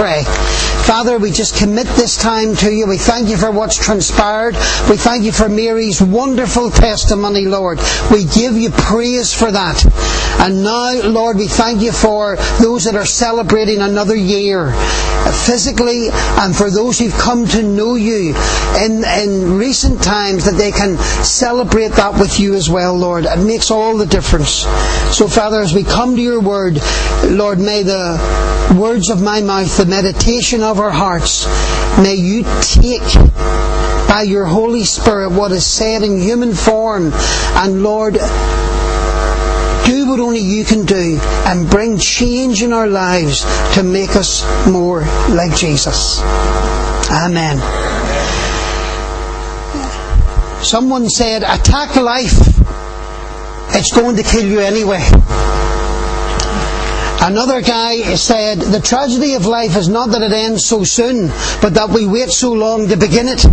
pray. 0.00 0.59
Father, 0.90 1.20
we 1.20 1.30
just 1.30 1.54
commit 1.54 1.86
this 1.86 2.20
time 2.20 2.56
to 2.56 2.68
you. 2.68 2.84
We 2.88 2.98
thank 2.98 3.28
you 3.28 3.36
for 3.36 3.52
what's 3.52 3.76
transpired. 3.76 4.56
We 4.90 4.96
thank 4.96 5.22
you 5.22 5.30
for 5.30 5.48
Mary's 5.48 6.02
wonderful 6.02 6.68
testimony, 6.72 7.44
Lord. 7.44 7.78
We 8.10 8.24
give 8.24 8.54
you 8.54 8.70
praise 8.70 9.32
for 9.32 9.52
that. 9.52 9.84
And 10.40 10.64
now, 10.64 11.00
Lord, 11.08 11.36
we 11.36 11.46
thank 11.46 11.80
you 11.80 11.92
for 11.92 12.34
those 12.60 12.86
that 12.86 12.96
are 12.96 13.06
celebrating 13.06 13.82
another 13.82 14.16
year 14.16 14.72
uh, 14.72 15.30
physically 15.46 16.08
and 16.10 16.56
for 16.56 16.70
those 16.70 16.98
who've 16.98 17.14
come 17.14 17.46
to 17.46 17.62
know 17.62 17.94
you 17.94 18.34
in, 18.80 19.04
in 19.04 19.58
recent 19.58 20.02
times 20.02 20.44
that 20.46 20.56
they 20.56 20.72
can 20.72 20.98
celebrate 21.22 21.92
that 21.92 22.18
with 22.18 22.40
you 22.40 22.54
as 22.54 22.68
well, 22.68 22.96
Lord. 22.96 23.26
It 23.26 23.46
makes 23.46 23.70
all 23.70 23.96
the 23.96 24.06
difference. 24.06 24.66
So, 25.16 25.28
Father, 25.28 25.60
as 25.60 25.72
we 25.72 25.84
come 25.84 26.16
to 26.16 26.22
your 26.22 26.40
word, 26.40 26.80
Lord, 27.26 27.60
may 27.60 27.84
the 27.84 28.18
words 28.78 29.10
of 29.10 29.20
my 29.20 29.40
mouth, 29.40 29.76
the 29.76 29.86
meditation 29.86 30.62
of 30.62 30.79
our 30.80 30.90
hearts, 30.90 31.46
may 31.98 32.14
you 32.14 32.42
take 32.62 33.14
by 34.08 34.22
your 34.26 34.44
Holy 34.44 34.84
Spirit 34.84 35.30
what 35.30 35.52
is 35.52 35.66
said 35.66 36.02
in 36.02 36.18
human 36.18 36.54
form 36.54 37.12
and 37.12 37.82
Lord 37.82 38.14
do 39.84 40.08
what 40.08 40.20
only 40.20 40.40
you 40.40 40.64
can 40.64 40.86
do 40.86 41.18
and 41.46 41.68
bring 41.68 41.98
change 41.98 42.62
in 42.62 42.72
our 42.72 42.86
lives 42.86 43.42
to 43.74 43.82
make 43.82 44.16
us 44.16 44.42
more 44.66 45.00
like 45.28 45.54
Jesus. 45.54 46.20
Amen. 47.10 47.58
Someone 50.62 51.08
said, 51.08 51.42
attack 51.42 51.96
life. 51.96 52.38
It's 53.72 53.92
going 53.92 54.16
to 54.16 54.22
kill 54.22 54.46
you 54.46 54.60
anyway. 54.60 55.00
Another 57.22 57.60
guy 57.60 58.14
said, 58.14 58.58
the 58.58 58.80
tragedy 58.80 59.34
of 59.34 59.44
life 59.44 59.76
is 59.76 59.88
not 59.88 60.10
that 60.10 60.22
it 60.22 60.32
ends 60.32 60.64
so 60.64 60.84
soon, 60.84 61.28
but 61.60 61.74
that 61.74 61.90
we 61.90 62.06
wait 62.06 62.30
so 62.30 62.52
long 62.52 62.88
to 62.88 62.96
begin 62.96 63.28
it. 63.28 63.44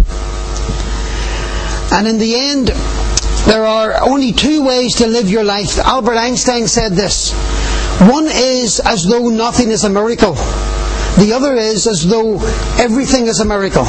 And 1.92 2.08
in 2.08 2.17
the 2.17 2.36
end, 2.36 2.67
there 3.45 3.66
are 3.66 4.02
only 4.02 4.31
two 4.31 4.64
ways 4.66 4.95
to 4.95 5.08
live 5.08 5.30
your 5.30 5.44
life. 5.44 5.80
Albert 5.80 6.16
Einstein 6.16 6.67
said 6.67 6.94
this. 6.94 7.33
One 8.00 8.27
is 8.27 8.80
as 8.80 9.05
though 9.05 9.30
nothing 9.30 9.70
is 9.70 9.83
a 9.83 9.89
miracle. 9.89 10.36
The 11.17 11.33
other 11.36 11.55
is 11.55 11.88
as 11.88 12.08
though 12.08 12.39
everything 12.77 13.27
is 13.27 13.42
a 13.42 13.45
miracle. 13.45 13.86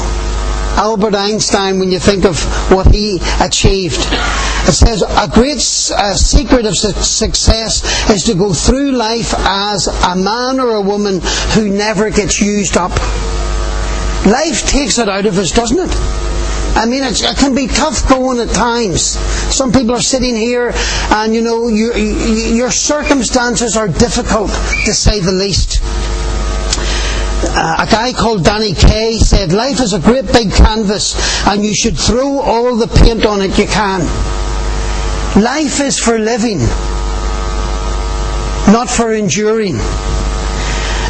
Albert 0.79 1.17
Einstein, 1.17 1.81
when 1.81 1.91
you 1.91 1.99
think 1.99 2.25
of 2.25 2.41
what 2.71 2.87
he 2.95 3.19
achieved, 3.41 3.99
it 3.99 4.73
says 4.73 5.03
a 5.03 5.29
great 5.29 5.57
uh, 5.57 6.15
secret 6.15 6.67
of 6.67 6.77
su- 6.77 6.93
success 6.93 8.09
is 8.09 8.23
to 8.25 8.35
go 8.35 8.53
through 8.53 8.93
life 8.93 9.35
as 9.39 9.89
a 9.89 10.15
man 10.15 10.61
or 10.61 10.77
a 10.77 10.81
woman 10.81 11.21
who 11.55 11.69
never 11.69 12.11
gets 12.11 12.41
used 12.41 12.77
up. 12.77 12.93
Life 14.25 14.69
takes 14.69 14.99
it 14.99 15.09
out 15.09 15.27
of 15.27 15.37
us, 15.37 15.51
doesn't 15.51 15.79
it? 15.81 15.91
I 16.77 16.87
mean, 16.87 17.03
it 17.03 17.37
can 17.39 17.57
be 17.57 17.67
tough 17.67 18.09
going 18.09 18.39
at 18.39 18.55
times. 18.55 19.03
Some 19.03 19.73
people 19.73 19.97
are 19.97 20.01
sitting 20.01 20.37
here 20.37 20.71
and, 21.11 21.35
you 21.35 21.43
know, 21.43 21.67
you, 21.67 21.93
you, 21.95 22.55
your 22.55 22.71
circumstances 22.71 23.77
are 23.77 23.89
difficult, 23.89 24.51
to 24.85 24.95
say 24.95 25.19
the 25.19 25.33
least. 25.33 25.83
A 27.59 27.89
guy 27.91 28.13
called 28.13 28.45
Danny 28.45 28.73
Kaye 28.73 29.19
said, 29.19 29.53
Life 29.53 29.81
is 29.81 29.93
a 29.93 29.99
great 29.99 30.27
big 30.33 30.53
canvas 30.53 31.17
and 31.45 31.65
you 31.65 31.75
should 31.75 31.99
throw 31.99 32.39
all 32.39 32.77
the 32.77 32.87
paint 32.87 33.27
on 33.27 33.43
it 33.43 33.59
you 33.59 33.67
can. 33.67 34.01
Life 35.43 35.81
is 35.81 35.99
for 35.99 36.21
living, 36.21 36.59
not 38.73 38.89
for 38.89 39.13
enduring. 39.13 39.75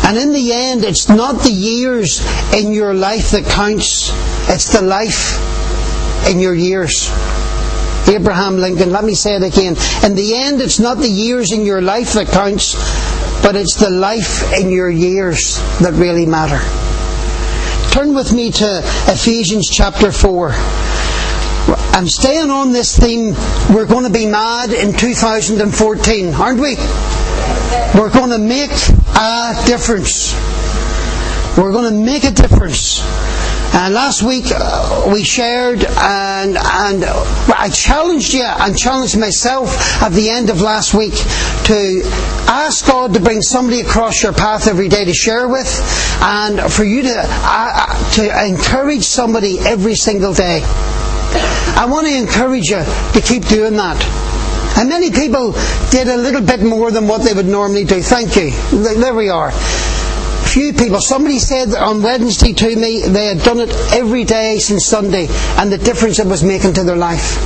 And 0.04 0.16
in 0.16 0.32
the 0.32 0.54
end, 0.54 0.84
it's 0.84 1.10
not 1.10 1.42
the 1.42 1.50
years 1.50 2.24
in 2.54 2.72
your 2.72 2.94
life 2.94 3.32
that 3.32 3.44
counts, 3.44 4.10
it's 4.48 4.72
the 4.72 4.80
life 4.80 5.36
in 6.30 6.40
your 6.40 6.54
years. 6.54 7.10
Abraham 8.08 8.56
Lincoln, 8.56 8.90
let 8.90 9.04
me 9.04 9.14
say 9.14 9.36
it 9.36 9.42
again. 9.42 9.76
In 10.02 10.14
the 10.14 10.34
end, 10.34 10.62
it's 10.62 10.80
not 10.80 10.96
the 10.96 11.10
years 11.10 11.52
in 11.52 11.66
your 11.66 11.82
life 11.82 12.14
that 12.14 12.28
counts, 12.28 12.74
but 13.42 13.56
it's 13.56 13.76
the 13.76 13.90
life 13.90 14.52
in 14.52 14.70
your 14.70 14.90
years 14.90 15.58
that 15.80 15.92
really 15.94 16.26
matter. 16.26 16.60
Turn 17.92 18.14
with 18.14 18.32
me 18.32 18.50
to 18.52 18.80
Ephesians 19.08 19.68
chapter 19.70 20.12
4. 20.12 20.52
I'm 21.98 22.06
staying 22.06 22.50
on 22.50 22.72
this 22.72 22.96
theme. 22.98 23.34
We're 23.74 23.86
going 23.86 24.04
to 24.04 24.12
be 24.12 24.26
mad 24.26 24.70
in 24.70 24.92
2014, 24.92 26.34
aren't 26.34 26.60
we? 26.60 26.76
We're 27.98 28.12
going 28.12 28.30
to 28.30 28.38
make 28.38 28.70
a 28.70 29.54
difference. 29.66 30.34
We're 31.58 31.72
going 31.72 31.92
to 31.92 31.98
make 31.98 32.24
a 32.24 32.30
difference. 32.30 33.00
And 33.72 33.94
last 33.94 34.22
week 34.22 34.46
uh, 34.50 35.10
we 35.12 35.22
shared 35.24 35.84
and, 35.84 36.56
and 36.56 37.04
I 37.04 37.70
challenged 37.72 38.32
you 38.32 38.44
and 38.44 38.76
challenged 38.76 39.18
myself 39.18 40.02
at 40.02 40.12
the 40.12 40.30
end 40.30 40.50
of 40.50 40.60
last 40.60 40.94
week 40.94 41.14
to 41.14 42.00
ask 42.48 42.86
God 42.86 43.14
to 43.14 43.20
bring 43.20 43.42
somebody 43.42 43.80
across 43.80 44.22
your 44.22 44.32
path 44.32 44.68
every 44.68 44.88
day 44.88 45.04
to 45.04 45.12
share 45.12 45.48
with 45.48 45.68
and 46.22 46.72
for 46.72 46.84
you 46.84 47.02
to, 47.02 47.14
uh, 47.14 48.12
to 48.12 48.46
encourage 48.46 49.04
somebody 49.04 49.58
every 49.60 49.94
single 49.94 50.32
day. 50.32 50.62
I 50.64 51.86
want 51.90 52.06
to 52.06 52.16
encourage 52.16 52.70
you 52.70 52.82
to 53.12 53.20
keep 53.24 53.46
doing 53.46 53.76
that. 53.76 54.02
And 54.78 54.88
many 54.88 55.10
people 55.10 55.52
did 55.90 56.08
a 56.08 56.16
little 56.16 56.40
bit 56.40 56.62
more 56.62 56.90
than 56.90 57.06
what 57.06 57.22
they 57.22 57.34
would 57.34 57.46
normally 57.46 57.84
do. 57.84 58.00
Thank 58.00 58.36
you. 58.36 58.50
There 58.70 59.14
we 59.14 59.28
are 59.28 59.52
few 60.48 60.72
people. 60.72 61.00
Somebody 61.00 61.38
said 61.38 61.74
on 61.74 62.02
Wednesday 62.02 62.52
to 62.54 62.76
me 62.76 63.06
they 63.06 63.26
had 63.26 63.42
done 63.42 63.60
it 63.60 63.70
every 63.92 64.24
day 64.24 64.58
since 64.58 64.86
Sunday 64.86 65.26
and 65.58 65.70
the 65.70 65.78
difference 65.78 66.18
it 66.18 66.26
was 66.26 66.42
making 66.42 66.72
to 66.74 66.84
their 66.84 66.96
life. 66.96 67.36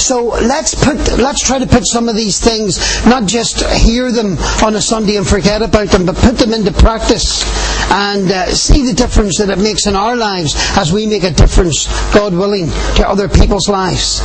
So 0.00 0.28
let's 0.28 0.74
put, 0.74 0.96
let's 1.18 1.44
try 1.44 1.58
to 1.58 1.66
put 1.66 1.86
some 1.86 2.08
of 2.08 2.16
these 2.16 2.40
things, 2.40 3.04
not 3.04 3.26
just 3.26 3.60
hear 3.60 4.10
them 4.10 4.38
on 4.64 4.74
a 4.74 4.80
Sunday 4.80 5.16
and 5.16 5.26
forget 5.26 5.60
about 5.60 5.88
them, 5.88 6.06
but 6.06 6.16
put 6.16 6.38
them 6.38 6.54
into 6.54 6.72
practice 6.72 7.44
and 7.90 8.30
uh, 8.30 8.46
see 8.54 8.86
the 8.86 8.94
difference 8.94 9.38
that 9.38 9.50
it 9.50 9.58
makes 9.58 9.86
in 9.86 9.96
our 9.96 10.16
lives 10.16 10.54
as 10.78 10.92
we 10.92 11.06
make 11.06 11.24
a 11.24 11.30
difference, 11.30 11.86
God 12.14 12.32
willing, 12.32 12.68
to 12.96 13.06
other 13.06 13.28
people's 13.28 13.68
lives. 13.68 14.20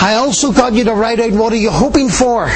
I 0.00 0.14
also 0.14 0.52
got 0.52 0.72
you 0.72 0.84
to 0.84 0.94
write 0.94 1.20
out 1.20 1.32
what 1.32 1.52
are 1.52 1.56
you 1.56 1.70
hoping 1.70 2.08
for 2.08 2.48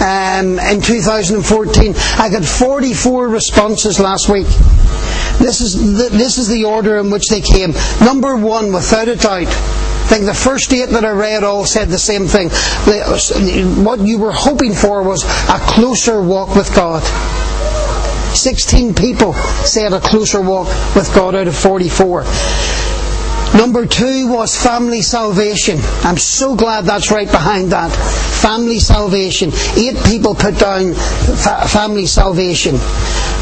um, 0.00 0.58
in 0.58 0.80
2014. 0.80 1.94
I 2.18 2.28
got 2.30 2.44
44 2.44 3.28
responses 3.28 4.00
last 4.00 4.28
week. 4.28 4.46
This 5.38 5.60
is 5.60 5.96
the, 5.96 6.08
this 6.16 6.38
is 6.38 6.48
the 6.48 6.64
order 6.64 6.98
in 6.98 7.10
which 7.10 7.28
they 7.28 7.40
came. 7.40 7.72
Number 8.00 8.36
one, 8.36 8.72
without 8.72 9.08
a 9.08 9.16
doubt. 9.16 9.48
I 9.48 10.06
think 10.06 10.26
the 10.26 10.34
first 10.34 10.72
eight 10.72 10.90
that 10.90 11.04
I 11.04 11.10
read 11.10 11.44
all 11.44 11.64
said 11.64 11.88
the 11.88 11.98
same 11.98 12.26
thing. 12.26 12.50
What 13.84 14.00
you 14.00 14.18
were 14.18 14.32
hoping 14.32 14.74
for 14.74 15.02
was 15.02 15.24
a 15.24 15.58
closer 15.60 16.22
walk 16.22 16.54
with 16.54 16.74
God. 16.74 17.02
16 18.36 18.94
people 18.94 19.32
said 19.64 19.92
a 19.92 20.00
closer 20.00 20.40
walk 20.40 20.66
with 20.94 21.12
God 21.14 21.34
out 21.34 21.46
of 21.48 21.56
44. 21.56 22.24
Number 23.54 23.86
two 23.86 24.26
was 24.32 24.60
family 24.60 25.00
salvation. 25.00 25.78
I'm 26.02 26.18
so 26.18 26.56
glad 26.56 26.86
that's 26.86 27.12
right 27.12 27.30
behind 27.30 27.70
that. 27.70 27.92
Family 28.42 28.80
salvation. 28.80 29.52
Eight 29.76 29.96
people 30.04 30.34
put 30.34 30.58
down 30.58 30.94
fa- 30.94 31.68
family 31.68 32.06
salvation. 32.06 32.74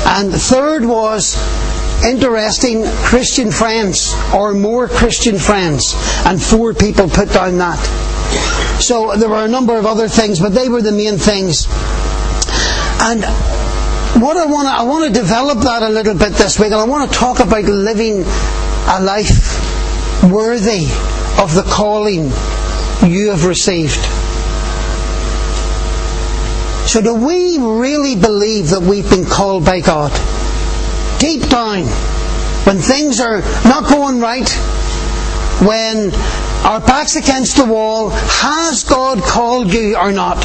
And 0.05 0.31
third 0.31 0.85
was 0.85 1.35
interesting 2.05 2.85
Christian 2.85 3.51
friends 3.51 4.15
or 4.35 4.53
more 4.53 4.87
Christian 4.87 5.39
friends. 5.39 5.95
And 6.27 6.41
four 6.41 6.75
people 6.75 7.09
put 7.09 7.33
down 7.33 7.57
that. 7.59 7.81
So 8.83 9.17
there 9.17 9.31
were 9.31 9.47
a 9.47 9.49
number 9.49 9.79
of 9.79 9.87
other 9.87 10.09
things, 10.09 10.41
but 10.41 10.51
they 10.51 10.69
were 10.69 10.83
the 10.83 10.93
main 10.93 11.17
things. 11.17 11.67
And 13.01 13.25
what 14.23 14.37
I 14.37 14.45
want 14.45 14.69
to, 14.69 14.75
I 14.75 14.83
want 14.83 15.07
to 15.07 15.21
develop 15.21 15.61
that 15.61 15.83
a 15.83 15.89
little 15.89 16.15
bit 16.15 16.33
this 16.35 16.59
week, 16.59 16.73
and 16.73 16.81
I 16.81 16.85
want 16.85 17.11
to 17.11 17.19
talk 17.19 17.41
about 17.41 17.65
living 17.65 18.25
a 18.89 19.01
life 19.01 19.72
worthy 20.23 20.85
of 21.41 21.55
the 21.55 21.65
calling 21.67 22.31
you 23.11 23.31
have 23.31 23.45
received. 23.45 24.01
So, 26.89 27.01
do 27.01 27.15
we 27.15 27.59
really 27.59 28.17
believe 28.17 28.71
that 28.71 28.83
we've 28.83 29.09
been 29.09 29.25
called 29.25 29.65
by 29.65 29.81
God? 29.81 30.13
Deep 31.19 31.49
down, 31.49 31.85
when 32.67 32.79
things 32.79 33.21
are 33.21 33.41
not 33.65 33.89
going 33.89 34.21
right, 34.21 34.49
when 35.63 36.13
our 36.65 36.81
back's 36.81 37.17
against 37.17 37.57
the 37.57 37.65
wall, 37.65 38.11
has 38.11 38.85
God 38.85 39.23
called 39.23 39.73
you 39.73 39.97
or 39.97 40.13
not? 40.13 40.43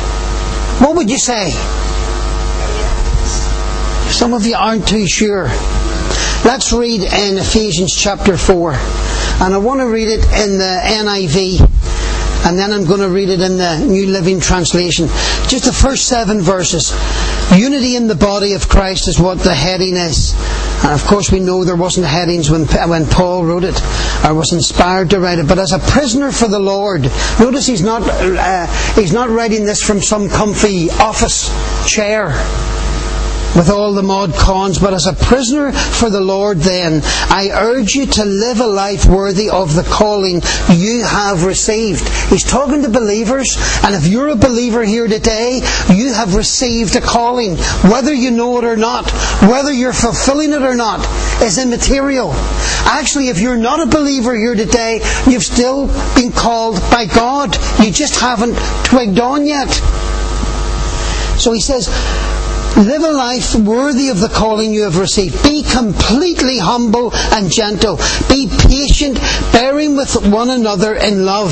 What 0.80 0.96
would 0.96 1.10
you 1.10 1.18
say? 1.18 1.52
Some 4.12 4.34
of 4.34 4.46
you 4.46 4.56
aren't 4.56 4.88
too 4.88 5.08
sure. 5.08 5.46
Let's 6.46 6.72
read 6.72 7.02
in 7.02 7.38
Ephesians 7.38 7.96
chapter 7.96 8.38
4. 8.38 8.74
And 9.40 9.54
I 9.54 9.58
want 9.60 9.82
to 9.82 9.88
read 9.88 10.08
it 10.08 10.24
in 10.44 10.58
the 10.58 10.82
NIV. 10.84 11.62
And 12.48 12.58
then 12.58 12.72
I'm 12.72 12.86
going 12.86 13.02
to 13.02 13.10
read 13.10 13.30
it 13.30 13.40
in 13.40 13.58
the 13.58 13.78
New 13.78 14.08
Living 14.08 14.40
Translation. 14.40 15.08
Just 15.48 15.66
the 15.66 15.74
first 15.74 16.08
seven 16.08 16.42
verses. 16.42 16.92
Unity 17.56 17.96
in 17.96 18.08
the 18.08 18.16
body 18.16 18.54
of 18.54 18.68
Christ 18.68 19.08
is 19.08 19.20
what 19.20 19.40
the 19.40 19.54
heading 19.54 19.96
is. 19.96 20.34
And 20.84 20.92
of 20.94 21.04
course, 21.06 21.32
we 21.32 21.40
know 21.40 21.64
there 21.64 21.76
wasn't 21.76 22.08
headings 22.08 22.50
when, 22.50 22.66
when 22.66 23.06
Paul 23.06 23.46
wrote 23.46 23.64
it 23.64 23.80
or 24.26 24.34
was 24.34 24.54
inspired 24.54 25.12
to 25.12 25.20
write 25.20 25.40
it. 25.40 25.48
But 25.48 25.60
as 25.60 25.72
a 25.72 25.80
prisoner 25.80 26.32
for 26.32 26.48
the 26.48 26.60
Lord, 26.60 27.04
notice 27.40 27.68
he's 27.68 27.84
not, 27.84 28.02
uh, 28.04 28.66
he's 28.96 29.14
not 29.14 29.30
writing 29.30 29.66
this 29.66 29.84
from 29.84 30.02
some 30.02 30.30
comfy 30.30 30.90
office 30.90 31.50
chair 31.88 32.34
with 33.56 33.70
all 33.70 33.94
the 33.94 34.04
mod 34.04 34.34
cons, 34.34 34.80
but 34.80 34.94
as 34.94 35.08
a 35.08 35.14
prisoner 35.14 35.72
for 35.72 36.10
the 36.10 36.22
Lord, 36.22 36.60
then, 36.60 37.02
I 37.30 37.50
urge 37.54 37.94
you 37.94 38.06
to 38.06 38.26
live 38.26 38.60
a 38.60 38.68
life 38.68 39.06
worthy 39.06 39.50
of 39.50 39.76
the 39.76 39.84
calling 39.84 40.42
you 40.70 41.04
have 41.04 41.46
received. 41.46 42.08
He's 42.30 42.44
talking 42.44 42.84
to 42.84 42.90
believers, 42.90 43.58
and 43.84 43.96
if 43.96 44.08
you're 44.08 44.30
a 44.30 44.36
believer 44.36 44.84
here 44.84 45.08
today, 45.08 45.62
you 45.94 46.14
have 46.14 46.36
received 46.36 46.96
a 46.96 47.02
calling. 47.02 47.56
Whether 47.90 48.14
you 48.14 48.32
know 48.32 48.58
it 48.58 48.64
or 48.64 48.78
not, 48.78 49.10
whether 49.42 49.72
you're 49.72 49.94
fulfilling 49.94 50.52
it 50.52 50.62
or 50.62 50.76
not, 50.76 51.06
is 51.42 51.58
immaterial. 51.58 52.32
Actually, 52.86 53.30
if 53.30 53.40
you're 53.40 53.58
not 53.58 53.82
a 53.82 53.90
believer 53.90 54.36
here 54.36 54.56
today, 54.56 55.02
you've 55.28 55.44
still 55.44 55.88
been 56.16 56.32
called 56.32 56.76
by 56.92 57.06
God. 57.06 57.56
You 57.84 57.92
just 57.92 58.20
haven't 58.20 58.56
twigged 58.86 59.20
on 59.20 59.46
yet. 59.46 59.70
So 61.38 61.54
he 61.54 61.62
says, 61.62 61.88
Live 62.78 63.02
a 63.02 63.12
life 63.12 63.56
worthy 63.56 64.10
of 64.10 64.20
the 64.20 64.30
calling 64.30 64.72
you 64.72 64.84
have 64.84 65.00
received. 65.00 65.42
Be 65.42 65.64
completely 65.64 66.60
humble 66.60 67.12
and 67.34 67.52
gentle. 67.52 67.98
Be 68.30 68.48
patient, 68.48 69.20
bearing 69.52 69.96
with 69.96 70.16
one 70.28 70.52
another 70.52 70.94
in 70.94 71.26
love 71.26 71.52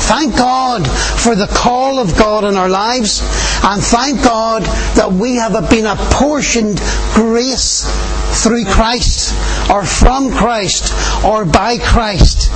Thank 0.00 0.36
God 0.36 0.86
for 0.88 1.34
the 1.34 1.46
call 1.46 1.98
of 1.98 2.16
God 2.16 2.44
in 2.44 2.56
our 2.56 2.68
lives, 2.68 3.20
and 3.62 3.82
thank 3.82 4.22
God 4.22 4.62
that 4.96 5.12
we 5.12 5.36
have 5.36 5.70
been 5.70 5.86
apportioned 5.86 6.80
grace 7.14 7.84
through 8.42 8.64
Christ, 8.64 9.34
or 9.70 9.84
from 9.84 10.32
Christ, 10.32 10.92
or 11.24 11.44
by 11.44 11.78
Christ. 11.78 12.50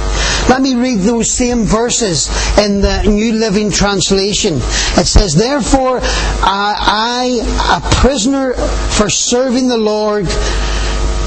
Let 0.49 0.63
me 0.63 0.75
read 0.75 1.01
those 1.01 1.31
same 1.31 1.65
verses 1.65 2.29
in 2.59 2.81
the 2.81 3.03
New 3.05 3.33
Living 3.33 3.71
Translation. 3.71 4.57
It 4.57 5.07
says, 5.07 5.35
Therefore, 5.35 6.01
I, 6.03 7.41
a 7.77 7.95
prisoner 7.97 8.55
for 8.55 9.11
serving 9.11 9.69
the 9.69 9.79
Lord, 9.79 10.27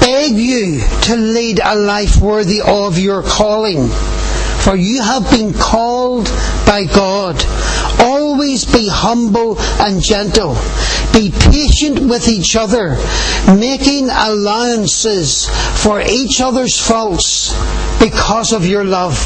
beg 0.00 0.32
you 0.32 0.80
to 1.02 1.16
lead 1.16 1.60
a 1.62 1.74
life 1.74 2.16
worthy 2.16 2.60
of 2.60 2.98
your 2.98 3.22
calling 3.22 3.88
for 4.62 4.76
you 4.76 5.02
have 5.02 5.30
been 5.30 5.54
called 5.54 6.26
by 6.66 6.84
God. 6.84 7.42
Always 8.00 8.64
be 8.64 8.88
humble 8.88 9.58
and 9.80 10.02
gentle. 10.02 10.54
Be 11.12 11.30
patient 11.30 12.00
with 12.08 12.28
each 12.28 12.56
other, 12.56 12.96
making 13.46 14.10
allowances 14.10 15.48
for 15.82 16.00
each 16.00 16.40
other's 16.40 16.78
faults 16.78 17.52
because 17.98 18.52
of 18.52 18.66
your 18.66 18.84
love. 18.84 19.16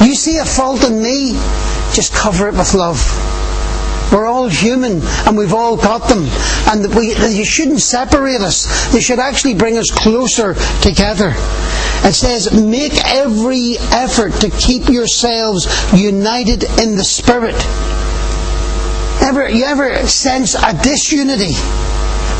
You 0.00 0.14
see 0.14 0.38
a 0.38 0.44
fault 0.44 0.84
in 0.84 1.02
me, 1.02 1.32
just 1.92 2.12
cover 2.12 2.48
it 2.48 2.54
with 2.54 2.74
love. 2.74 3.35
We're 4.16 4.24
all 4.24 4.48
human 4.48 5.02
and 5.26 5.36
we've 5.36 5.52
all 5.52 5.76
got 5.76 6.08
them. 6.08 6.24
And 6.72 6.94
we, 6.94 7.14
you 7.14 7.44
shouldn't 7.44 7.80
separate 7.80 8.40
us. 8.40 8.90
They 8.90 9.00
should 9.00 9.18
actually 9.18 9.56
bring 9.56 9.76
us 9.76 9.90
closer 9.90 10.54
together. 10.80 11.34
It 11.36 12.14
says, 12.14 12.50
make 12.50 12.94
every 13.04 13.76
effort 13.78 14.32
to 14.40 14.48
keep 14.48 14.88
yourselves 14.88 15.66
united 15.92 16.64
in 16.80 16.96
the 16.96 17.04
Spirit. 17.04 17.56
Ever, 19.20 19.50
you 19.50 19.64
ever 19.64 20.06
sense 20.06 20.54
a 20.54 20.72
disunity? 20.82 21.52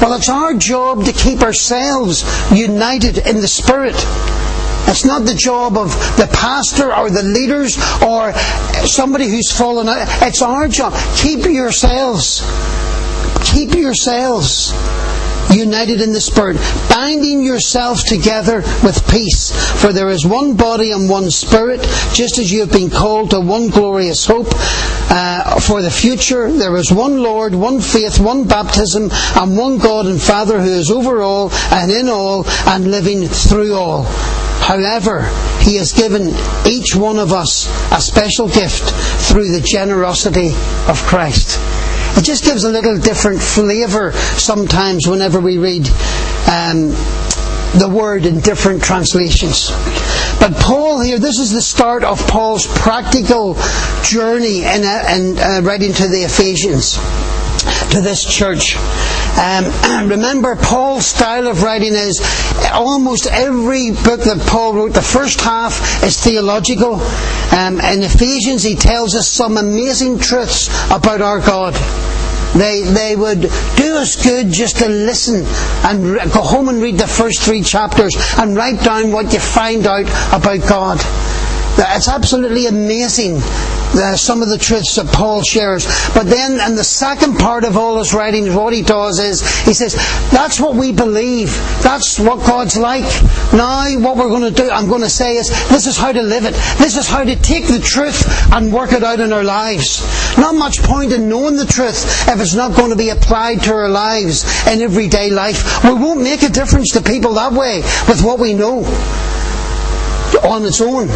Well, 0.00 0.14
it's 0.14 0.30
our 0.30 0.54
job 0.54 1.04
to 1.04 1.12
keep 1.12 1.42
ourselves 1.42 2.24
united 2.52 3.18
in 3.18 3.42
the 3.42 3.48
Spirit. 3.48 3.96
It's 4.88 5.04
not 5.04 5.24
the 5.26 5.34
job 5.34 5.76
of 5.76 5.90
the 6.16 6.28
pastor 6.32 6.94
or 6.94 7.10
the 7.10 7.22
leaders 7.22 7.76
or 8.02 8.32
somebody 8.86 9.28
who's 9.28 9.50
fallen 9.50 9.88
out. 9.88 10.06
It's 10.22 10.42
our 10.42 10.68
job. 10.68 10.94
Keep 11.16 11.46
yourselves. 11.46 12.42
Keep 13.44 13.74
yourselves 13.74 14.72
united 15.54 16.00
in 16.00 16.12
the 16.12 16.20
Spirit, 16.20 16.56
binding 16.90 17.42
yourselves 17.42 18.04
together 18.04 18.56
with 18.82 19.08
peace. 19.10 19.52
For 19.80 19.92
there 19.92 20.08
is 20.08 20.26
one 20.26 20.56
body 20.56 20.92
and 20.92 21.08
one 21.08 21.30
Spirit, 21.30 21.80
just 22.12 22.38
as 22.38 22.52
you 22.52 22.60
have 22.60 22.72
been 22.72 22.90
called 22.90 23.30
to 23.30 23.40
one 23.40 23.68
glorious 23.68 24.26
hope 24.26 24.48
uh, 24.50 25.60
for 25.60 25.82
the 25.82 25.90
future. 25.90 26.50
There 26.50 26.76
is 26.76 26.92
one 26.92 27.22
Lord, 27.22 27.54
one 27.54 27.80
faith, 27.80 28.18
one 28.18 28.46
baptism, 28.46 29.10
and 29.12 29.56
one 29.56 29.78
God 29.78 30.06
and 30.06 30.20
Father 30.20 30.60
who 30.60 30.70
is 30.70 30.90
over 30.90 31.22
all 31.22 31.50
and 31.70 31.90
in 31.90 32.08
all 32.08 32.44
and 32.66 32.90
living 32.90 33.26
through 33.26 33.74
all. 33.74 34.04
However, 34.66 35.22
He 35.60 35.76
has 35.76 35.92
given 35.92 36.34
each 36.66 36.96
one 36.96 37.20
of 37.20 37.32
us 37.32 37.68
a 37.92 38.00
special 38.00 38.48
gift 38.48 38.82
through 39.30 39.52
the 39.52 39.60
generosity 39.60 40.48
of 40.90 41.00
Christ. 41.06 41.60
It 42.18 42.24
just 42.24 42.42
gives 42.42 42.64
a 42.64 42.70
little 42.70 42.98
different 42.98 43.40
flavour 43.40 44.10
sometimes 44.12 45.06
whenever 45.06 45.38
we 45.38 45.58
read 45.58 45.86
um, 46.50 46.90
the 47.78 47.88
word 47.88 48.26
in 48.26 48.40
different 48.40 48.82
translations. 48.82 49.70
But 50.40 50.56
Paul 50.56 51.00
here, 51.00 51.20
this 51.20 51.38
is 51.38 51.52
the 51.52 51.62
start 51.62 52.02
of 52.02 52.18
Paul's 52.26 52.66
practical 52.66 53.56
journey 54.02 54.64
in, 54.64 54.82
uh, 54.82 55.04
in 55.14 55.38
uh, 55.38 55.60
writing 55.62 55.92
to 55.92 56.08
the 56.08 56.24
Ephesians, 56.24 56.96
to 57.92 58.00
this 58.00 58.24
church. 58.24 58.76
Um, 59.36 60.08
remember, 60.08 60.56
Paul's 60.56 61.06
style 61.06 61.46
of 61.46 61.62
writing 61.62 61.92
is 61.92 62.20
almost 62.72 63.26
every 63.26 63.90
book 63.90 64.20
that 64.20 64.42
Paul 64.48 64.74
wrote, 64.74 64.94
the 64.94 65.02
first 65.02 65.40
half 65.40 66.02
is 66.02 66.18
theological. 66.22 66.94
Um, 67.52 67.80
in 67.80 68.02
Ephesians, 68.02 68.62
he 68.62 68.74
tells 68.74 69.14
us 69.14 69.28
some 69.28 69.56
amazing 69.56 70.18
truths 70.18 70.68
about 70.90 71.20
our 71.20 71.40
God. 71.40 71.74
They, 72.54 72.82
they 72.82 73.16
would 73.16 73.42
do 73.42 73.96
us 73.96 74.22
good 74.22 74.50
just 74.50 74.78
to 74.78 74.88
listen 74.88 75.44
and 75.84 76.04
re- 76.04 76.24
go 76.32 76.40
home 76.40 76.70
and 76.70 76.80
read 76.80 76.96
the 76.96 77.06
first 77.06 77.42
three 77.42 77.62
chapters 77.62 78.14
and 78.38 78.56
write 78.56 78.82
down 78.82 79.12
what 79.12 79.32
you 79.34 79.40
find 79.40 79.86
out 79.86 80.06
about 80.32 80.66
God. 80.66 80.98
It's 81.78 82.08
absolutely 82.08 82.66
amazing 82.66 83.42
uh, 83.94 84.16
some 84.16 84.42
of 84.42 84.48
the 84.48 84.58
truths 84.58 84.96
that 84.96 85.06
Paul 85.06 85.42
shares. 85.42 85.86
But 86.14 86.26
then, 86.26 86.58
and 86.60 86.76
the 86.76 86.84
second 86.84 87.38
part 87.38 87.64
of 87.64 87.76
all 87.76 87.98
his 87.98 88.12
writings, 88.12 88.54
what 88.54 88.72
he 88.72 88.82
does 88.82 89.18
is 89.18 89.40
he 89.64 89.74
says, 89.74 89.94
That's 90.30 90.60
what 90.60 90.74
we 90.74 90.92
believe. 90.92 91.48
That's 91.82 92.18
what 92.18 92.46
God's 92.46 92.76
like. 92.76 93.04
Now, 93.52 93.98
what 94.00 94.16
we're 94.16 94.28
going 94.28 94.52
to 94.52 94.62
do, 94.62 94.70
I'm 94.70 94.88
going 94.88 95.02
to 95.02 95.10
say 95.10 95.36
is, 95.36 95.48
This 95.68 95.86
is 95.86 95.96
how 95.96 96.12
to 96.12 96.22
live 96.22 96.44
it. 96.44 96.54
This 96.78 96.96
is 96.96 97.08
how 97.08 97.24
to 97.24 97.36
take 97.36 97.66
the 97.66 97.78
truth 97.78 98.26
and 98.52 98.72
work 98.72 98.92
it 98.92 99.02
out 99.02 99.20
in 99.20 99.32
our 99.32 99.44
lives. 99.44 100.02
Not 100.36 100.54
much 100.54 100.82
point 100.82 101.12
in 101.12 101.28
knowing 101.28 101.56
the 101.56 101.66
truth 101.66 102.28
if 102.28 102.40
it's 102.40 102.54
not 102.54 102.76
going 102.76 102.90
to 102.90 102.96
be 102.96 103.10
applied 103.10 103.62
to 103.62 103.72
our 103.72 103.88
lives 103.88 104.44
in 104.66 104.82
everyday 104.82 105.30
life. 105.30 105.84
We 105.84 105.94
won't 105.94 106.22
make 106.22 106.42
a 106.42 106.48
difference 106.48 106.92
to 106.92 107.02
people 107.02 107.34
that 107.34 107.52
way 107.52 107.82
with 108.08 108.22
what 108.22 108.38
we 108.38 108.54
know 108.54 108.84
on 110.44 110.64
its 110.64 110.80
own. 110.80 111.08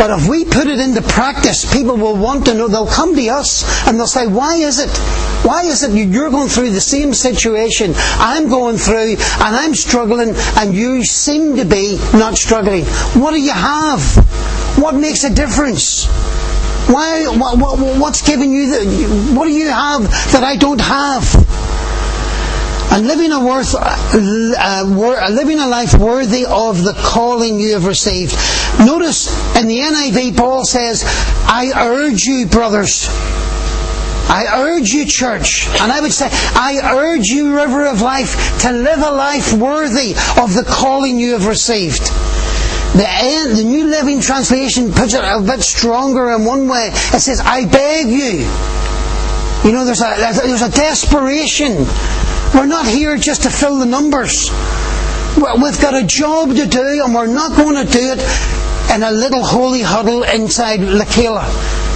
But 0.00 0.18
if 0.18 0.30
we 0.30 0.46
put 0.46 0.66
it 0.66 0.80
into 0.80 1.02
practice, 1.02 1.70
people 1.70 1.94
will 1.94 2.16
want 2.16 2.46
to 2.46 2.54
know. 2.54 2.68
They'll 2.68 2.86
come 2.86 3.14
to 3.14 3.28
us 3.28 3.86
and 3.86 3.98
they'll 3.98 4.06
say, 4.06 4.26
Why 4.26 4.54
is 4.54 4.78
it? 4.78 4.88
Why 5.46 5.64
is 5.64 5.82
it 5.82 5.92
you're 5.92 6.30
going 6.30 6.48
through 6.48 6.70
the 6.70 6.80
same 6.80 7.12
situation 7.12 7.92
I'm 8.16 8.48
going 8.48 8.78
through 8.78 9.16
and 9.18 9.54
I'm 9.62 9.74
struggling 9.74 10.34
and 10.56 10.72
you 10.72 11.04
seem 11.04 11.58
to 11.58 11.66
be 11.66 11.98
not 12.14 12.38
struggling? 12.38 12.86
What 13.20 13.32
do 13.32 13.42
you 13.42 13.52
have? 13.52 14.00
What 14.78 14.94
makes 14.94 15.24
a 15.24 15.34
difference? 15.34 16.06
Why, 16.88 17.26
what, 17.28 17.58
what, 17.58 17.78
what's 18.00 18.22
giving 18.22 18.54
you 18.54 18.70
the, 18.70 19.34
what 19.34 19.44
do 19.44 19.52
you 19.52 19.68
have 19.68 20.04
that 20.32 20.42
I 20.42 20.56
don't 20.56 20.80
have? 20.80 21.89
And 22.90 23.06
living 23.06 23.32
a, 23.32 23.44
worth, 23.44 23.74
uh, 23.74 23.78
uh, 23.78 24.84
uh, 24.84 25.30
living 25.30 25.58
a 25.60 25.66
life 25.66 25.94
worthy 25.94 26.44
of 26.44 26.82
the 26.82 26.92
calling 26.96 27.60
you 27.60 27.74
have 27.74 27.86
received. 27.86 28.32
Notice 28.80 29.28
in 29.56 29.68
the 29.68 29.78
NIV, 29.78 30.36
Paul 30.36 30.64
says, 30.64 31.04
I 31.46 31.72
urge 31.76 32.22
you, 32.22 32.46
brothers. 32.46 33.08
I 34.30 34.46
urge 34.62 34.90
you, 34.90 35.06
church, 35.06 35.66
and 35.80 35.90
I 35.90 36.00
would 36.00 36.12
say, 36.12 36.28
I 36.30 36.80
urge 36.94 37.26
you, 37.26 37.56
River 37.56 37.86
of 37.86 38.00
Life, 38.00 38.60
to 38.60 38.70
live 38.70 39.00
a 39.00 39.10
life 39.10 39.52
worthy 39.52 40.12
of 40.40 40.54
the 40.54 40.64
calling 40.66 41.18
you 41.18 41.32
have 41.32 41.46
received. 41.46 42.02
The, 42.94 43.06
end, 43.08 43.56
the 43.56 43.64
New 43.64 43.86
Living 43.86 44.20
Translation 44.20 44.92
puts 44.92 45.14
it 45.14 45.24
a 45.24 45.40
bit 45.40 45.60
stronger 45.62 46.30
in 46.30 46.44
one 46.44 46.68
way. 46.68 46.90
It 46.92 47.20
says, 47.20 47.40
I 47.40 47.64
beg 47.66 48.06
you. 48.06 48.46
You 49.64 49.72
know, 49.76 49.84
there's 49.84 50.00
a, 50.00 50.14
there's 50.16 50.62
a 50.62 50.70
desperation. 50.70 51.86
We're 52.54 52.66
not 52.66 52.86
here 52.86 53.16
just 53.16 53.42
to 53.44 53.50
fill 53.50 53.78
the 53.78 53.86
numbers. 53.86 54.50
We've 55.36 55.80
got 55.80 55.94
a 55.94 56.04
job 56.04 56.54
to 56.56 56.66
do, 56.66 57.02
and 57.04 57.14
we're 57.14 57.26
not 57.26 57.56
going 57.56 57.76
to 57.76 57.90
do 57.90 58.12
it 58.12 58.20
in 58.94 59.02
a 59.02 59.10
little 59.10 59.44
holy 59.44 59.82
huddle 59.82 60.24
inside 60.24 60.80
Lakela. 60.80 61.46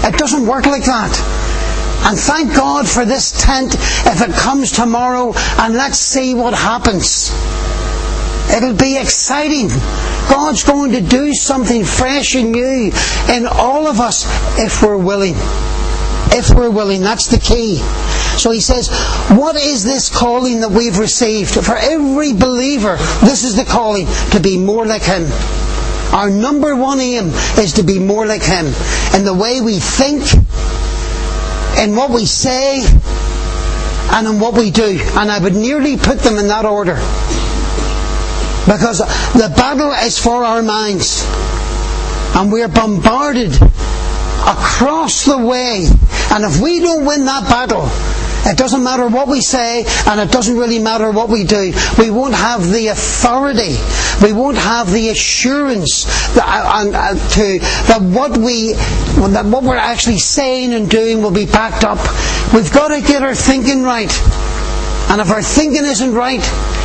It 0.07 0.17
doesn't 0.17 0.47
work 0.47 0.67
like 0.67 0.85
that. 0.85 1.13
And 2.07 2.19
thank 2.19 2.55
God 2.55 2.87
for 2.89 3.05
this 3.05 3.33
tent 3.33 3.75
if 3.75 4.21
it 4.21 4.33
comes 4.35 4.71
tomorrow, 4.71 5.33
and 5.59 5.75
let's 5.75 5.99
see 5.99 6.35
what 6.35 6.55
happens. 6.55 7.33
It'll 8.55 8.75
be 8.75 8.97
exciting. 8.99 9.69
God's 10.29 10.63
going 10.63 10.93
to 10.93 11.01
do 11.01 11.33
something 11.35 11.85
fresh 11.85 12.35
and 12.35 12.53
new 12.53 12.93
in 13.29 13.47
all 13.47 13.87
of 13.87 14.01
us 14.01 14.27
if 14.59 14.83
we're 14.83 14.99
willing. 14.99 15.35
If 16.33 16.51
we're 16.51 16.71
willing, 16.71 17.03
that's 17.03 17.29
the 17.29 17.39
key. 17.39 17.77
So 18.39 18.51
he 18.51 18.61
says, 18.61 18.89
What 19.31 19.57
is 19.57 19.85
this 19.85 20.15
calling 20.15 20.61
that 20.61 20.71
we've 20.71 20.99
received? 20.99 21.51
For 21.51 21.77
every 21.77 22.33
believer, 22.33 22.97
this 23.23 23.45
is 23.45 23.57
the 23.57 23.65
calling 23.65 24.07
to 24.33 24.41
be 24.41 24.59
more 24.59 24.87
like 24.87 25.03
him. 25.03 25.27
Our 26.13 26.31
number 26.31 26.77
one 26.77 27.01
aim 27.01 27.29
is 27.59 27.75
to 27.75 27.83
be 27.83 27.99
more 27.99 28.27
like 28.27 28.43
him 28.43 28.67
in 29.15 29.25
the 29.25 29.35
way 29.35 29.61
we 29.61 29.81
think, 29.81 30.23
in 31.79 31.97
what 31.97 32.11
we 32.11 32.25
say, 32.25 32.85
and 34.13 34.27
in 34.27 34.39
what 34.39 34.55
we 34.55 34.71
do. 34.71 35.01
And 35.17 35.31
I 35.31 35.39
would 35.39 35.55
nearly 35.55 35.97
put 35.97 36.21
them 36.21 36.39
in 36.39 36.49
that 36.49 36.65
order. 36.65 36.95
Because 38.67 38.99
the 39.35 39.53
battle 39.57 39.93
is 39.93 40.19
for 40.19 40.45
our 40.45 40.63
minds. 40.63 41.27
And 42.37 42.51
we're 42.51 42.69
bombarded 42.69 43.53
across 44.43 45.25
the 45.25 45.39
way. 45.39 45.87
And 46.35 46.45
if 46.45 46.61
we 46.61 46.81
don't 46.81 47.05
win 47.07 47.27
that 47.27 47.49
battle, 47.49 47.87
it 48.45 48.59
doesn't 48.59 48.83
matter 48.83 49.07
what 49.07 49.29
we 49.29 49.41
say, 49.41 49.85
and 50.07 50.21
it 50.21 50.33
doesn't 50.33 50.59
really 50.59 50.81
matter 50.81 51.13
what 51.13 51.29
we 51.29 51.45
do. 51.45 51.73
We 51.97 52.11
won't 52.11 52.35
have 52.35 52.73
the 52.73 52.89
authority. 52.89 53.77
We 54.21 54.33
won't 54.33 54.59
have 54.59 54.91
the 54.91 55.11
assurance 55.11 56.05
that, 56.35 56.45
uh, 56.45 56.91
uh, 56.91 57.15
to, 57.15 57.59
that 57.87 58.03
what 58.03 58.37
we, 58.37 58.73
that 58.73 59.47
what 59.47 59.63
we're 59.63 59.77
actually 59.77 60.19
saying 60.19 60.75
and 60.75 60.91
doing 60.91 61.23
will 61.23 61.31
be 61.31 61.47
backed 61.47 61.85
up. 61.85 61.99
We've 62.53 62.73
got 62.73 62.89
to 62.89 63.01
get 63.01 63.23
our 63.23 63.37
thinking 63.37 63.85
right. 63.85 64.13
And 65.11 65.21
if 65.21 65.31
our 65.31 65.43
thinking 65.43 65.85
isn't 65.85 66.15
right, 66.15 66.43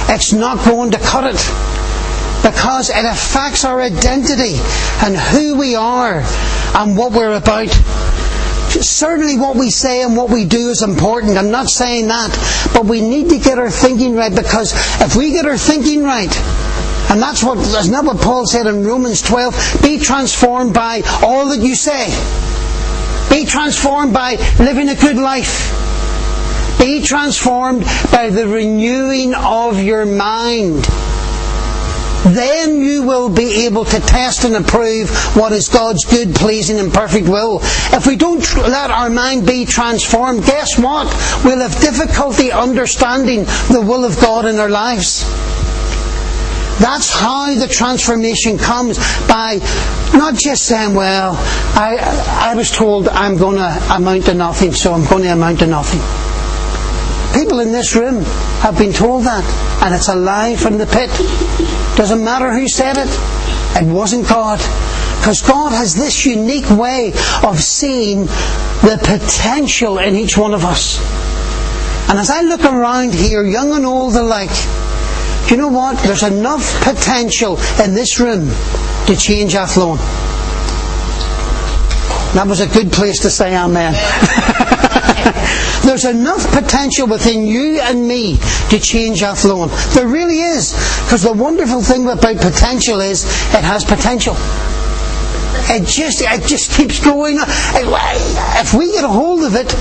it's 0.09 0.31
not 0.31 0.63
going 0.63 0.91
to 0.91 0.99
cut 0.99 1.25
it. 1.25 1.41
Because 2.43 2.91
it 2.91 3.03
affects 3.03 3.65
our 3.65 3.81
identity 3.81 4.55
and 5.03 5.17
who 5.17 5.57
we 5.57 5.75
are 5.75 6.21
and 6.75 6.95
what 6.95 7.13
we're 7.13 7.35
about. 7.35 7.75
Certainly 8.69 9.38
what 9.38 9.55
we 9.55 9.69
say 9.69 10.03
and 10.03 10.15
what 10.15 10.29
we 10.29 10.45
do 10.45 10.69
is 10.69 10.81
important. 10.83 11.38
I'm 11.38 11.51
not 11.51 11.69
saying 11.69 12.07
that. 12.07 12.69
But 12.73 12.85
we 12.85 13.01
need 13.01 13.29
to 13.29 13.39
get 13.39 13.57
our 13.57 13.69
thinking 13.69 14.15
right 14.15 14.33
because 14.33 14.73
if 15.01 15.15
we 15.15 15.31
get 15.31 15.45
our 15.45 15.57
thinking 15.57 16.03
right, 16.03 16.33
and 17.09 17.21
that's 17.21 17.43
what, 17.43 17.57
isn't 17.57 18.05
what 18.05 18.21
Paul 18.21 18.45
said 18.45 18.67
in 18.67 18.85
Romans 18.85 19.21
12? 19.23 19.79
Be 19.81 19.97
transformed 19.97 20.73
by 20.73 21.01
all 21.23 21.49
that 21.49 21.59
you 21.59 21.75
say. 21.75 22.05
Be 23.29 23.45
transformed 23.45 24.13
by 24.13 24.35
living 24.59 24.89
a 24.89 24.95
good 24.95 25.17
life. 25.17 25.75
Be 26.79 27.01
transformed 27.01 27.83
by 28.11 28.29
the 28.29 28.47
renewing 28.47 29.33
of 29.35 29.81
your 29.81 30.05
mind. 30.05 30.88
Then 32.25 32.81
you 32.81 33.03
will 33.03 33.29
be 33.29 33.65
able 33.65 33.85
to 33.85 33.99
test 33.99 34.43
and 34.43 34.55
approve 34.55 35.09
what 35.35 35.51
is 35.51 35.69
God's 35.69 36.05
good, 36.05 36.35
pleasing, 36.35 36.79
and 36.79 36.93
perfect 36.93 37.27
will. 37.27 37.59
If 37.61 38.05
we 38.07 38.17
don't 38.17 38.43
let 38.57 38.91
our 38.91 39.09
mind 39.09 39.47
be 39.47 39.65
transformed, 39.65 40.45
guess 40.45 40.77
what? 40.77 41.07
We'll 41.45 41.59
have 41.59 41.79
difficulty 41.79 42.51
understanding 42.51 43.45
the 43.71 43.83
will 43.85 44.03
of 44.03 44.19
God 44.19 44.45
in 44.45 44.59
our 44.59 44.69
lives. 44.69 45.23
That's 46.79 47.11
how 47.13 47.53
the 47.55 47.67
transformation 47.67 48.57
comes 48.57 48.97
by 49.27 49.59
not 50.13 50.35
just 50.35 50.65
saying, 50.65 50.95
well, 50.95 51.35
I, 51.75 51.97
I 52.51 52.55
was 52.55 52.71
told 52.71 53.09
I'm 53.09 53.38
going 53.38 53.57
to 53.57 53.93
amount 53.93 54.25
to 54.25 54.33
nothing, 54.33 54.71
so 54.71 54.93
I'm 54.93 55.05
going 55.05 55.23
to 55.23 55.33
amount 55.33 55.59
to 55.59 55.67
nothing. 55.67 55.99
People 57.33 57.59
in 57.59 57.71
this 57.71 57.95
room 57.95 58.23
have 58.61 58.77
been 58.77 58.93
told 58.93 59.25
that, 59.25 59.43
and 59.83 59.93
it's 59.93 60.07
a 60.07 60.15
lie 60.15 60.55
from 60.55 60.77
the 60.77 60.85
pit. 60.85 61.68
Doesn't 61.99 62.23
matter 62.23 62.53
who 62.53 62.65
said 62.69 62.95
it, 62.95 63.09
it 63.75 63.93
wasn't 63.93 64.25
God. 64.25 64.57
Because 65.19 65.41
God 65.41 65.73
has 65.73 65.95
this 65.95 66.25
unique 66.25 66.69
way 66.69 67.11
of 67.43 67.59
seeing 67.59 68.21
the 68.21 68.97
potential 69.03 69.97
in 69.97 70.15
each 70.15 70.37
one 70.37 70.53
of 70.53 70.63
us. 70.63 70.97
And 72.09 72.17
as 72.17 72.29
I 72.29 72.39
look 72.39 72.63
around 72.63 73.13
here, 73.13 73.43
young 73.43 73.73
and 73.73 73.85
old 73.85 74.15
alike, 74.15 74.49
you 75.51 75.57
know 75.57 75.67
what? 75.67 76.01
There's 76.01 76.23
enough 76.23 76.81
potential 76.81 77.59
in 77.83 77.93
this 77.95 78.17
room 78.17 78.47
to 79.07 79.17
change 79.17 79.55
Athlone. 79.55 79.97
That 82.33 82.45
was 82.47 82.61
a 82.61 82.67
good 82.67 82.93
place 82.93 83.19
to 83.23 83.29
say 83.29 83.57
amen. 83.57 83.93
There's 85.83 86.05
enough 86.05 86.51
potential 86.51 87.07
within 87.07 87.45
you 87.45 87.79
and 87.81 88.07
me 88.07 88.38
to 88.69 88.79
change 88.79 89.23
Athlone. 89.23 89.69
There 89.93 90.07
really 90.07 90.39
is. 90.39 90.73
Because 91.03 91.23
the 91.23 91.33
wonderful 91.33 91.81
thing 91.81 92.07
about 92.07 92.38
potential 92.38 92.99
is 92.99 93.23
it 93.53 93.63
has 93.63 93.83
potential. 93.83 94.35
It 95.71 95.88
just, 95.88 96.21
it 96.21 96.47
just 96.47 96.71
keeps 96.71 97.03
going. 97.03 97.38
If 97.39 98.73
we 98.73 98.91
get 98.91 99.03
a 99.03 99.07
hold 99.07 99.43
of 99.43 99.55
it, 99.55 99.73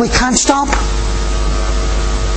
we 0.00 0.08
can't 0.08 0.36
stop. 0.36 0.68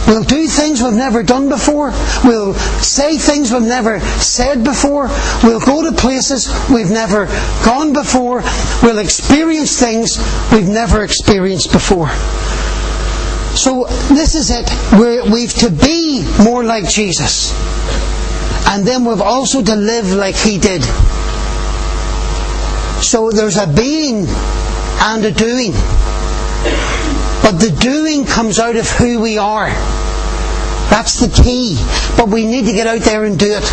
We'll 0.10 0.24
do 0.24 0.48
things 0.48 0.82
we've 0.82 0.94
never 0.94 1.22
done 1.22 1.50
before. 1.50 1.92
We'll 2.24 2.56
say 2.56 3.18
things 3.20 3.54
we've 3.54 3.62
never 3.62 4.00
said 4.00 4.64
before. 4.64 5.08
We'll 5.44 5.60
go 5.60 5.84
to 5.84 5.96
places 5.96 6.50
we've 6.68 6.90
never 6.90 7.28
gone 7.64 7.94
before. 7.94 8.42
We'll 8.82 8.98
experience 8.98 9.80
things 9.80 10.18
we've 10.52 10.68
never 10.68 11.04
experienced 11.04 11.72
before. 11.72 12.10
So 13.56 13.86
this 14.10 14.34
is 14.34 14.50
it. 14.50 14.68
We're, 14.94 15.30
we've 15.30 15.54
to 15.56 15.70
be 15.70 16.26
more 16.44 16.64
like 16.64 16.90
Jesus. 16.90 17.54
And 18.68 18.86
then 18.86 19.06
we've 19.06 19.22
also 19.22 19.62
to 19.62 19.76
live 19.76 20.12
like 20.12 20.36
He 20.36 20.58
did. 20.58 20.82
So 23.04 23.30
there's 23.30 23.58
a 23.58 23.68
being 23.68 24.26
and 24.28 25.24
a 25.24 25.32
doing. 25.32 25.74
But 27.44 27.60
the 27.60 27.76
doing 27.80 28.26
comes 28.26 28.58
out 28.58 28.76
of 28.76 28.90
who 28.90 29.20
we 29.22 29.38
are. 29.38 29.70
That's 30.90 31.20
the 31.20 31.44
key. 31.44 31.78
But 32.18 32.30
we 32.30 32.46
need 32.46 32.66
to 32.66 32.74
get 32.74 32.88
out 32.88 33.02
there 33.02 33.24
and 33.26 33.38
do 33.38 33.52
it. 33.52 33.64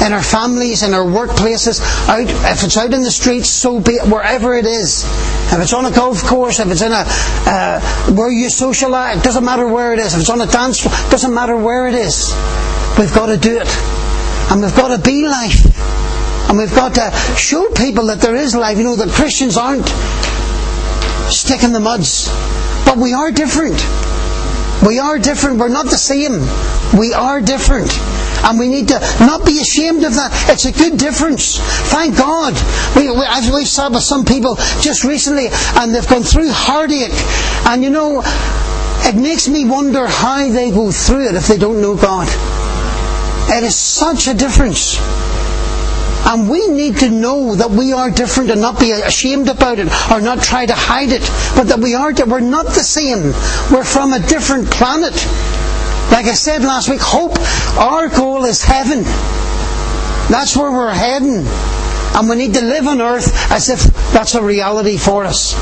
In 0.00 0.12
our 0.12 0.22
families, 0.22 0.82
in 0.82 0.94
our 0.94 1.04
workplaces, 1.04 1.80
out 2.08 2.26
if 2.26 2.64
it's 2.64 2.76
out 2.76 2.92
in 2.92 3.02
the 3.02 3.10
streets, 3.10 3.48
so 3.48 3.78
be 3.78 3.92
it, 3.92 4.08
wherever 4.08 4.54
it 4.56 4.66
is. 4.66 5.04
If 5.52 5.60
it's 5.60 5.72
on 5.72 5.86
a 5.86 5.92
golf 5.92 6.24
course, 6.24 6.58
if 6.58 6.68
it's 6.72 6.82
in 6.82 6.90
a 6.90 7.04
uh, 7.46 7.80
where 8.14 8.30
you 8.30 8.46
socialise, 8.46 9.18
it 9.18 9.22
doesn't 9.22 9.44
matter 9.44 9.68
where 9.68 9.92
it 9.92 10.00
is. 10.00 10.14
If 10.14 10.20
it's 10.20 10.30
on 10.30 10.40
a 10.40 10.46
dance 10.46 10.80
floor, 10.80 10.92
it 10.94 11.10
doesn't 11.10 11.32
matter 11.32 11.56
where 11.56 11.86
it 11.86 11.94
is. 11.94 12.34
We've 12.98 13.14
got 13.14 13.26
to 13.26 13.36
do 13.36 13.60
it. 13.60 13.68
And 14.50 14.60
we've 14.60 14.74
got 14.74 14.96
to 14.96 15.00
be 15.00 15.28
life. 15.28 15.64
And 16.48 16.58
we've 16.58 16.74
got 16.74 16.94
to 16.96 17.10
show 17.36 17.70
people 17.70 18.06
that 18.06 18.20
there 18.20 18.34
is 18.34 18.56
life. 18.56 18.78
You 18.78 18.84
know, 18.84 18.96
that 18.96 19.10
Christians 19.10 19.56
aren't 19.56 19.86
stick 21.30 21.62
in 21.62 21.72
the 21.72 21.80
muds. 21.80 22.28
But 22.84 22.98
we 22.98 23.14
are 23.14 23.30
different. 23.30 23.78
We 24.86 24.98
are 24.98 25.18
different. 25.18 25.58
We're 25.58 25.68
not 25.68 25.86
the 25.86 25.96
same. 25.96 26.40
We 26.98 27.14
are 27.14 27.40
different. 27.40 27.90
And 28.44 28.58
we 28.58 28.68
need 28.68 28.88
to 28.88 28.98
not 29.20 29.46
be 29.46 29.60
ashamed 29.60 30.02
of 30.02 30.14
that. 30.14 30.30
It's 30.50 30.64
a 30.64 30.72
good 30.72 30.98
difference. 30.98 31.58
Thank 31.94 32.16
God. 32.16 32.54
We, 32.96 33.08
we, 33.08 33.24
I've, 33.24 33.52
we've 33.54 33.68
sat 33.68 33.92
with 33.92 34.02
some 34.02 34.24
people 34.24 34.56
just 34.80 35.04
recently 35.04 35.46
and 35.76 35.94
they've 35.94 36.08
gone 36.08 36.22
through 36.22 36.50
heartache. 36.50 37.14
And 37.70 37.84
you 37.84 37.90
know, 37.90 38.22
it 39.04 39.14
makes 39.14 39.48
me 39.48 39.64
wonder 39.64 40.06
how 40.06 40.48
they 40.48 40.70
go 40.70 40.90
through 40.90 41.28
it 41.28 41.34
if 41.36 41.46
they 41.46 41.58
don't 41.58 41.80
know 41.80 41.96
God. 41.96 42.26
It 43.48 43.62
is 43.62 43.76
such 43.76 44.26
a 44.26 44.34
difference. 44.34 44.98
And 46.24 46.48
we 46.48 46.68
need 46.68 46.98
to 46.98 47.10
know 47.10 47.54
that 47.56 47.70
we 47.70 47.92
are 47.92 48.10
different 48.10 48.50
and 48.50 48.60
not 48.60 48.78
be 48.78 48.92
ashamed 48.92 49.48
about 49.48 49.78
it 49.78 49.88
or 50.10 50.20
not 50.20 50.42
try 50.42 50.66
to 50.66 50.74
hide 50.74 51.10
it, 51.10 51.22
but 51.56 51.64
that 51.68 51.80
we 51.80 51.94
are 51.94 52.12
we're 52.26 52.40
not 52.40 52.66
the 52.66 52.84
same. 52.84 53.32
We're 53.72 53.84
from 53.84 54.12
a 54.12 54.20
different 54.20 54.70
planet. 54.70 55.14
Like 56.12 56.26
I 56.26 56.34
said 56.34 56.62
last 56.62 56.88
week, 56.88 57.00
hope, 57.00 57.38
our 57.78 58.08
goal 58.08 58.44
is 58.44 58.62
heaven. 58.62 59.02
That's 60.30 60.56
where 60.56 60.70
we're 60.70 60.92
heading. 60.94 61.44
And 62.14 62.28
we 62.28 62.36
need 62.36 62.54
to 62.54 62.60
live 62.60 62.86
on 62.86 63.00
earth 63.00 63.50
as 63.50 63.68
if 63.70 63.82
that's 64.12 64.34
a 64.34 64.42
reality 64.42 64.98
for 64.98 65.24
us. 65.24 65.54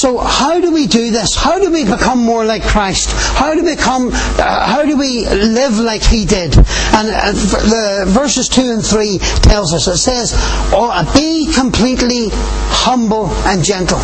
So 0.00 0.16
how 0.16 0.58
do 0.62 0.72
we 0.72 0.86
do 0.86 1.10
this? 1.10 1.36
How 1.36 1.58
do 1.58 1.70
we 1.70 1.84
become 1.84 2.20
more 2.20 2.42
like 2.42 2.62
Christ? 2.62 3.10
How 3.36 3.52
do 3.52 3.62
we 3.62 3.74
become? 3.74 4.08
Uh, 4.08 4.64
how 4.64 4.82
do 4.82 4.96
we 4.96 5.26
live 5.28 5.78
like 5.78 6.02
He 6.02 6.24
did? 6.24 6.56
And 6.56 7.08
uh, 7.12 7.32
the 7.32 8.04
verses 8.08 8.48
two 8.48 8.70
and 8.70 8.82
three 8.82 9.18
tells 9.18 9.74
us. 9.74 9.88
It 9.88 9.98
says, 9.98 10.32
oh, 10.72 10.88
"Be 11.14 11.52
completely 11.52 12.28
humble 12.32 13.26
and 13.44 13.62
gentle." 13.62 14.00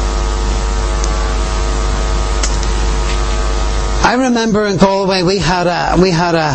I 4.05 4.17
remember 4.19 4.67
in 4.67 4.76
Galway 4.76 5.23
we 5.23 5.38
had 5.38 5.67
a 5.67 5.99
we 5.99 6.11
had 6.11 6.35
a 6.35 6.53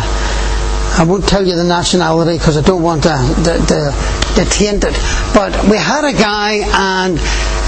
I 1.00 1.04
won't 1.04 1.26
tell 1.26 1.44
you 1.44 1.56
the 1.56 1.64
nationality 1.64 2.38
because 2.38 2.56
I 2.56 2.62
don't 2.62 2.82
want 2.82 3.02
to, 3.02 3.08
to, 3.08 3.66
to, 3.66 4.21
it. 4.38 4.94
But 5.34 5.68
we 5.68 5.76
had 5.76 6.04
a 6.04 6.12
guy, 6.12 6.62
and 6.72 7.18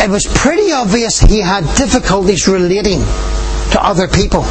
it 0.02 0.10
was 0.10 0.26
pretty 0.26 0.72
obvious 0.72 1.20
he 1.20 1.40
had 1.40 1.64
difficulties 1.76 2.48
relating 2.48 3.00
to 3.72 3.78
other 3.80 4.08
people. 4.08 4.44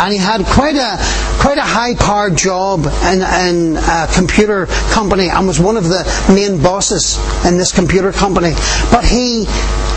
And 0.00 0.12
he 0.12 0.18
had 0.18 0.44
quite 0.46 0.76
a 0.76 0.96
quite 1.40 1.58
a 1.58 1.62
high 1.62 1.94
powered 1.94 2.36
job 2.36 2.86
in, 3.04 3.22
in 3.22 3.76
a 3.76 4.08
computer 4.12 4.66
company 4.92 5.28
and 5.28 5.46
was 5.46 5.58
one 5.58 5.76
of 5.76 5.84
the 5.84 6.04
main 6.28 6.62
bosses 6.62 7.18
in 7.46 7.58
this 7.58 7.72
computer 7.72 8.12
company. 8.12 8.52
But 8.90 9.04
he 9.04 9.46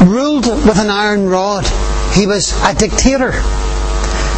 ruled 0.02 0.46
with 0.46 0.80
an 0.80 0.90
iron 0.90 1.30
rod. 1.30 1.66
He 2.14 2.28
was 2.28 2.54
a 2.64 2.74
dictator. 2.74 3.32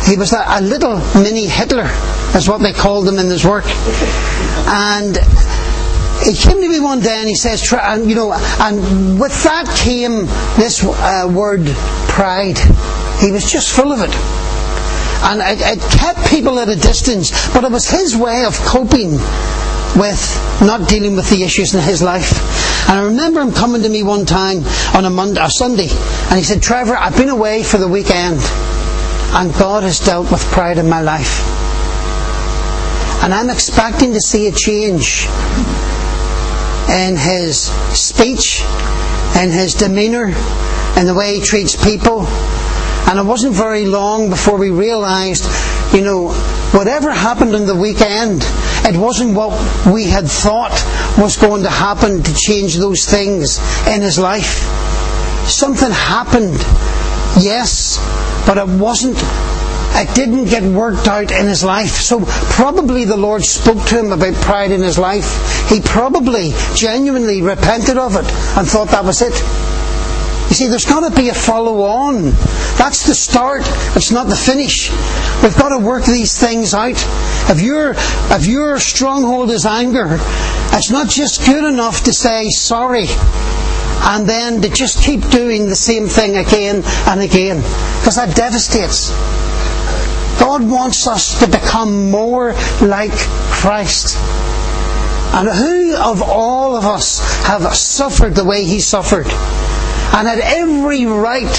He 0.06 0.18
was 0.18 0.34
a, 0.34 0.44
a 0.48 0.62
little 0.62 0.98
mini 1.16 1.48
Hitler, 1.48 1.90
is 2.36 2.48
what 2.48 2.62
they 2.62 2.74
called 2.74 3.08
him 3.08 3.18
in 3.18 3.28
his 3.28 3.44
work. 3.44 3.66
And 4.68 5.18
he 6.24 6.34
came 6.34 6.62
to 6.62 6.70
me 6.70 6.80
one 6.80 7.00
day 7.00 7.18
and 7.20 7.28
he 7.28 7.36
says, 7.36 7.74
and, 7.74 8.10
you 8.10 8.16
know, 8.16 8.34
and 8.34 9.20
with 9.20 9.44
that 9.44 9.68
came 9.84 10.26
this 10.56 10.84
uh, 10.84 11.30
word 11.32 11.66
pride. 12.08 12.58
He 13.20 13.32
was 13.32 13.52
just 13.52 13.76
full 13.76 13.92
of 13.92 14.00
it. 14.02 14.16
And 15.26 15.42
it, 15.42 15.60
it 15.62 15.92
kept 15.92 16.30
people 16.30 16.60
at 16.60 16.70
a 16.70 16.76
distance, 16.76 17.32
but 17.54 17.64
it 17.64 17.72
was 17.72 17.90
his 17.90 18.16
way 18.16 18.46
of 18.46 18.56
coping 18.60 19.12
with 19.98 20.22
not 20.62 20.88
dealing 20.90 21.16
with 21.16 21.30
the 21.30 21.44
issues 21.44 21.74
in 21.74 21.82
his 21.82 22.02
life. 22.02 22.90
And 22.90 23.00
I 23.00 23.04
remember 23.06 23.42
him 23.42 23.52
coming 23.52 23.82
to 23.84 23.90
me 23.90 24.04
one 24.04 24.26
time 24.26 24.64
on 24.94 25.06
a 25.06 25.10
Monday, 25.10 25.44
a 25.44 25.50
Sunday, 25.50 25.88
and 25.90 26.38
he 26.38 26.44
said, 26.44 26.62
Trevor, 26.62 26.96
I've 26.96 27.18
been 27.18 27.30
away 27.30 27.64
for 27.64 27.78
the 27.78 27.88
weekend 27.88 28.40
and 29.36 29.54
God 29.54 29.84
has 29.84 30.00
dealt 30.00 30.32
with 30.32 30.42
pride 30.52 30.78
in 30.78 30.88
my 30.88 31.02
life. 31.02 31.42
And 33.22 33.34
I'm 33.34 33.50
expecting 33.50 34.14
to 34.14 34.22
see 34.22 34.48
a 34.48 34.52
change 34.52 35.28
in 36.90 37.16
his 37.16 37.68
speech, 37.98 38.64
and 39.36 39.52
his 39.52 39.74
demeanour, 39.74 40.32
and 40.96 41.08
the 41.08 41.14
way 41.14 41.36
he 41.36 41.42
treats 41.42 41.76
people. 41.76 42.26
And 43.08 43.20
it 43.20 43.24
wasn't 43.24 43.54
very 43.54 43.86
long 43.86 44.30
before 44.30 44.58
we 44.58 44.72
realised, 44.72 45.46
you 45.94 46.02
know, 46.02 46.30
whatever 46.74 47.12
happened 47.12 47.54
on 47.54 47.66
the 47.66 47.76
weekend, 47.76 48.42
it 48.84 48.98
wasn't 48.98 49.36
what 49.36 49.52
we 49.92 50.06
had 50.06 50.26
thought 50.26 50.74
was 51.18 51.38
going 51.38 51.64
to 51.64 51.70
happen 51.70 52.24
to 52.24 52.34
change 52.34 52.76
those 52.76 53.06
things 53.06 53.60
in 53.88 54.02
his 54.02 54.18
life. 54.18 54.64
Something 55.48 55.92
happened, 55.92 56.58
yes, 57.40 57.98
but 58.48 58.58
it 58.58 58.68
wasn't 58.68 59.18
it 59.98 60.14
didn't 60.16 60.46
get 60.46 60.64
worked 60.64 61.08
out 61.08 61.32
in 61.32 61.48
his 61.48 61.64
life. 61.64 61.92
So 61.92 62.24
probably 62.26 63.06
the 63.06 63.18
Lord 63.18 63.44
spoke 63.44 63.84
to 63.88 64.00
him 64.00 64.12
about 64.12 64.36
pride 64.36 64.72
in 64.72 64.82
his 64.82 64.98
life. 64.98 65.70
He 65.70 65.82
probably 65.82 66.52
genuinely 66.76 67.42
repented 67.42 67.98
of 67.98 68.16
it 68.16 68.26
and 68.58 68.68
thought 68.68 68.90
that 68.90 69.06
was 69.06 69.22
it. 69.22 69.34
You 70.50 70.56
see, 70.56 70.68
there's 70.68 70.86
got 70.86 71.10
to 71.10 71.16
be 71.16 71.30
a 71.30 71.34
follow 71.34 71.82
on. 71.84 72.26
That's 72.78 73.08
the 73.08 73.16
start. 73.16 73.64
It's 73.96 74.12
not 74.12 74.28
the 74.28 74.36
finish. 74.36 74.92
We've 75.42 75.58
got 75.58 75.70
to 75.70 75.80
work 75.80 76.06
these 76.06 76.40
things 76.40 76.74
out. 76.74 77.02
If 77.50 77.62
your 77.62 77.96
if 77.96 78.46
your 78.46 78.80
stronghold 78.80 79.50
is 79.50 79.66
anger, 79.66 80.20
it's 80.72 80.92
not 80.92 81.10
just 81.10 81.46
good 81.46 81.64
enough 81.64 82.04
to 82.04 82.14
say 82.14 82.50
sorry 82.50 83.08
and 84.06 84.28
then 84.28 84.62
to 84.62 84.70
just 84.70 85.02
keep 85.02 85.28
doing 85.30 85.68
the 85.68 85.76
same 85.76 86.08
thing 86.08 86.38
again 86.38 86.84
and 87.08 87.22
again. 87.22 87.58
Because 88.00 88.18
that 88.18 88.36
devastates. 88.36 89.10
God 90.56 90.72
wants 90.72 91.06
us 91.06 91.38
to 91.42 91.48
become 91.48 92.10
more 92.10 92.54
like 92.82 93.12
Christ. 93.12 94.16
And 95.34 95.50
who 95.50 95.98
of 95.98 96.22
all 96.22 96.78
of 96.78 96.86
us 96.86 97.20
have 97.44 97.76
suffered 97.76 98.36
the 98.36 98.46
way 98.46 98.64
he 98.64 98.80
suffered? 98.80 99.26
And 99.26 100.26
had 100.30 100.40
every 100.40 101.08
right, 101.08 101.52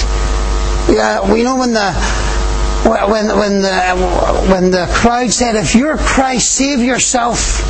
uh, 0.88 1.28
we 1.30 1.42
know 1.42 1.56
when 1.56 1.74
the 1.74 1.92
when 2.87 3.26
when 3.37 3.61
the 3.61 4.46
when 4.48 4.70
the 4.70 4.88
crowd 4.90 5.30
said, 5.30 5.56
"If 5.56 5.74
you're 5.74 5.98
Christ, 5.98 6.52
save 6.52 6.78
yourself," 6.80 7.61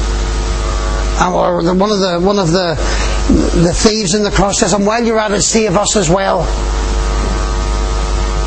or 1.20 1.74
one 1.74 1.90
of 1.90 1.98
the 1.98 2.20
one 2.22 2.38
of 2.38 2.52
the 2.52 2.76
the 3.64 3.74
thieves 3.74 4.14
in 4.14 4.22
the 4.22 4.30
cross 4.30 4.60
says, 4.60 4.74
"And 4.74 4.86
while 4.86 5.02
you're 5.02 5.18
at 5.18 5.32
it, 5.32 5.42
save 5.42 5.76
us 5.76 5.96
as 5.96 6.08
well." 6.08 6.46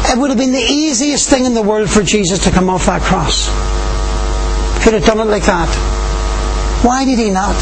It 0.06 0.18
would 0.18 0.30
have 0.30 0.40
been 0.40 0.52
the 0.52 0.58
easiest 0.58 1.30
thing 1.30 1.46
in 1.46 1.54
the 1.54 1.62
world 1.62 1.90
for 1.90 2.04
Jesus 2.04 2.40
to 2.46 2.52
come 2.52 2.70
off 2.70 2.86
that 2.86 3.02
cross. 3.02 3.48
He'd 4.84 4.94
have 4.94 5.06
done 5.06 5.20
it 5.20 5.30
like 5.32 5.44
that. 5.46 5.70
Why 6.84 7.04
did 7.06 7.20
he 7.20 7.30
not? 7.30 7.56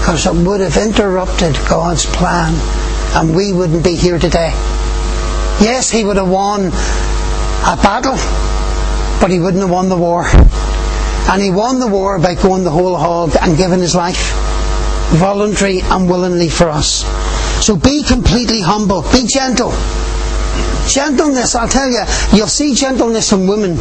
Because 0.00 0.26
it 0.26 0.34
would 0.34 0.60
have 0.60 0.76
interrupted 0.76 1.54
God's 1.68 2.06
plan 2.06 2.54
and 3.14 3.36
we 3.36 3.52
wouldn't 3.52 3.84
be 3.84 3.94
here 3.94 4.18
today. 4.18 4.50
Yes, 5.60 5.90
he 5.90 6.04
would 6.04 6.16
have 6.16 6.28
won 6.28 6.66
a 6.66 7.76
battle, 7.76 8.16
but 9.20 9.30
he 9.30 9.38
wouldn't 9.38 9.62
have 9.62 9.70
won 9.70 9.88
the 9.88 9.96
war. 9.96 10.24
And 11.30 11.40
he 11.40 11.50
won 11.50 11.78
the 11.78 11.86
war 11.86 12.18
by 12.18 12.34
going 12.34 12.64
the 12.64 12.70
whole 12.70 12.96
hog 12.96 13.36
and 13.40 13.56
giving 13.56 13.80
his 13.80 13.94
life 13.94 14.32
voluntary 15.14 15.80
and 15.80 16.08
willingly 16.10 16.48
for 16.48 16.68
us. 16.68 17.04
So 17.64 17.76
be 17.76 18.02
completely 18.02 18.60
humble, 18.60 19.02
be 19.02 19.26
gentle. 19.26 19.72
Gentleness, 20.88 21.54
I'll 21.54 21.68
tell 21.68 21.88
you, 21.88 22.04
you'll 22.32 22.46
see 22.46 22.74
gentleness 22.74 23.32
in 23.32 23.46
women 23.46 23.76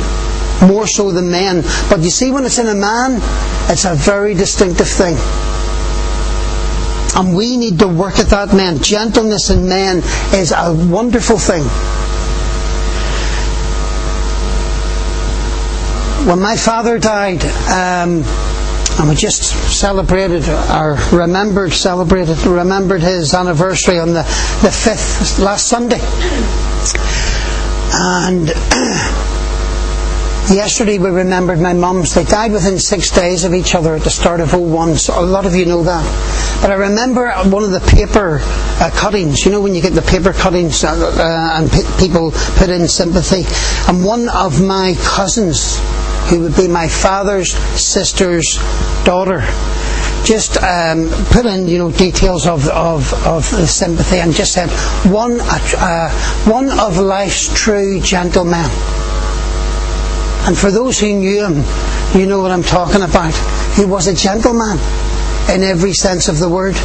more 0.67 0.87
so 0.87 1.11
than 1.11 1.29
men. 1.31 1.61
But 1.89 1.99
you 1.99 2.09
see, 2.09 2.31
when 2.31 2.45
it's 2.45 2.59
in 2.59 2.67
a 2.67 2.75
man, 2.75 3.19
it's 3.69 3.85
a 3.85 3.95
very 3.95 4.33
distinctive 4.33 4.87
thing. 4.87 5.17
And 7.15 7.35
we 7.35 7.57
need 7.57 7.79
to 7.79 7.87
work 7.87 8.19
at 8.19 8.27
that, 8.27 8.53
man. 8.55 8.79
Gentleness 8.81 9.49
in 9.49 9.67
men 9.67 9.97
is 10.33 10.51
a 10.51 10.73
wonderful 10.73 11.37
thing. 11.37 11.63
When 16.27 16.39
my 16.39 16.55
father 16.55 16.97
died, 16.97 17.43
um, 17.69 18.23
and 18.99 19.09
we 19.09 19.15
just 19.15 19.43
celebrated 19.43 20.47
or 20.47 20.97
remembered, 21.11 21.73
celebrated, 21.73 22.37
remembered 22.45 23.01
his 23.01 23.33
anniversary 23.33 23.99
on 23.99 24.09
the, 24.09 24.23
the 24.61 24.69
5th, 24.69 25.39
last 25.39 25.67
Sunday. 25.67 25.99
And 27.95 28.47
yesterday 30.55 30.99
we 30.99 31.09
remembered 31.09 31.59
my 31.59 31.73
mum's. 31.73 32.13
They 32.13 32.23
died 32.23 32.51
within 32.51 32.77
six 32.77 33.11
days 33.11 33.45
of 33.45 33.53
each 33.53 33.75
other 33.75 33.95
at 33.95 34.01
the 34.03 34.09
start 34.09 34.39
of 34.39 34.53
01, 34.53 34.97
so 34.97 35.19
a 35.19 35.25
lot 35.25 35.45
of 35.45 35.55
you 35.55 35.65
know 35.65 35.83
that. 35.83 36.59
But 36.61 36.71
I 36.71 36.75
remember 36.75 37.31
one 37.49 37.63
of 37.63 37.71
the 37.71 37.79
paper 37.79 38.39
uh, 38.41 38.91
cuttings, 38.93 39.45
you 39.45 39.51
know 39.51 39.61
when 39.61 39.73
you 39.75 39.81
get 39.81 39.93
the 39.93 40.01
paper 40.01 40.33
cuttings 40.33 40.83
uh, 40.83 40.91
uh, 40.91 41.59
and 41.59 41.69
people 41.99 42.31
put 42.57 42.69
in 42.69 42.87
sympathy, 42.87 43.43
and 43.89 44.05
one 44.05 44.29
of 44.29 44.61
my 44.61 44.95
cousins, 45.03 45.79
who 46.29 46.41
would 46.41 46.55
be 46.55 46.67
my 46.67 46.87
father's 46.87 47.53
sister's 47.53 48.57
daughter, 49.03 49.41
just 50.23 50.57
um, 50.61 51.09
put 51.31 51.45
in 51.45 51.67
you 51.67 51.77
know 51.77 51.91
details 51.91 52.47
of, 52.47 52.67
of, 52.69 53.13
of 53.25 53.49
the 53.51 53.67
sympathy 53.67 54.17
and 54.17 54.33
just 54.33 54.53
said 54.53 54.69
one 55.11 55.37
uh, 55.41 56.09
one 56.45 56.69
of 56.79 56.97
life's 56.97 57.53
true 57.53 57.99
gentlemen. 57.99 58.69
And 60.45 60.57
for 60.57 60.71
those 60.71 60.99
who 60.99 61.13
knew 61.13 61.45
him, 61.45 61.63
you 62.19 62.27
know 62.27 62.41
what 62.41 62.51
I'm 62.51 62.63
talking 62.63 63.01
about. 63.01 63.33
He 63.75 63.85
was 63.85 64.07
a 64.07 64.13
gentleman 64.13 64.77
in 65.49 65.63
every 65.63 65.93
sense 65.93 66.27
of 66.27 66.39
the 66.39 66.49
word. 66.49 66.75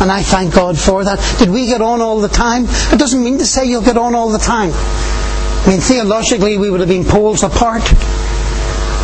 And 0.00 0.10
I 0.10 0.22
thank 0.22 0.54
God 0.54 0.78
for 0.78 1.04
that. 1.04 1.18
Did 1.38 1.50
we 1.50 1.66
get 1.66 1.82
on 1.82 2.00
all 2.00 2.20
the 2.20 2.28
time? 2.28 2.64
It 2.64 2.98
doesn't 2.98 3.22
mean 3.22 3.38
to 3.38 3.46
say 3.46 3.66
you'll 3.66 3.82
get 3.82 3.96
on 3.96 4.14
all 4.14 4.30
the 4.30 4.38
time. 4.38 4.70
I 4.72 5.64
mean, 5.68 5.80
theologically, 5.80 6.58
we 6.58 6.70
would 6.70 6.80
have 6.80 6.88
been 6.88 7.04
poles 7.04 7.42
apart. 7.42 7.82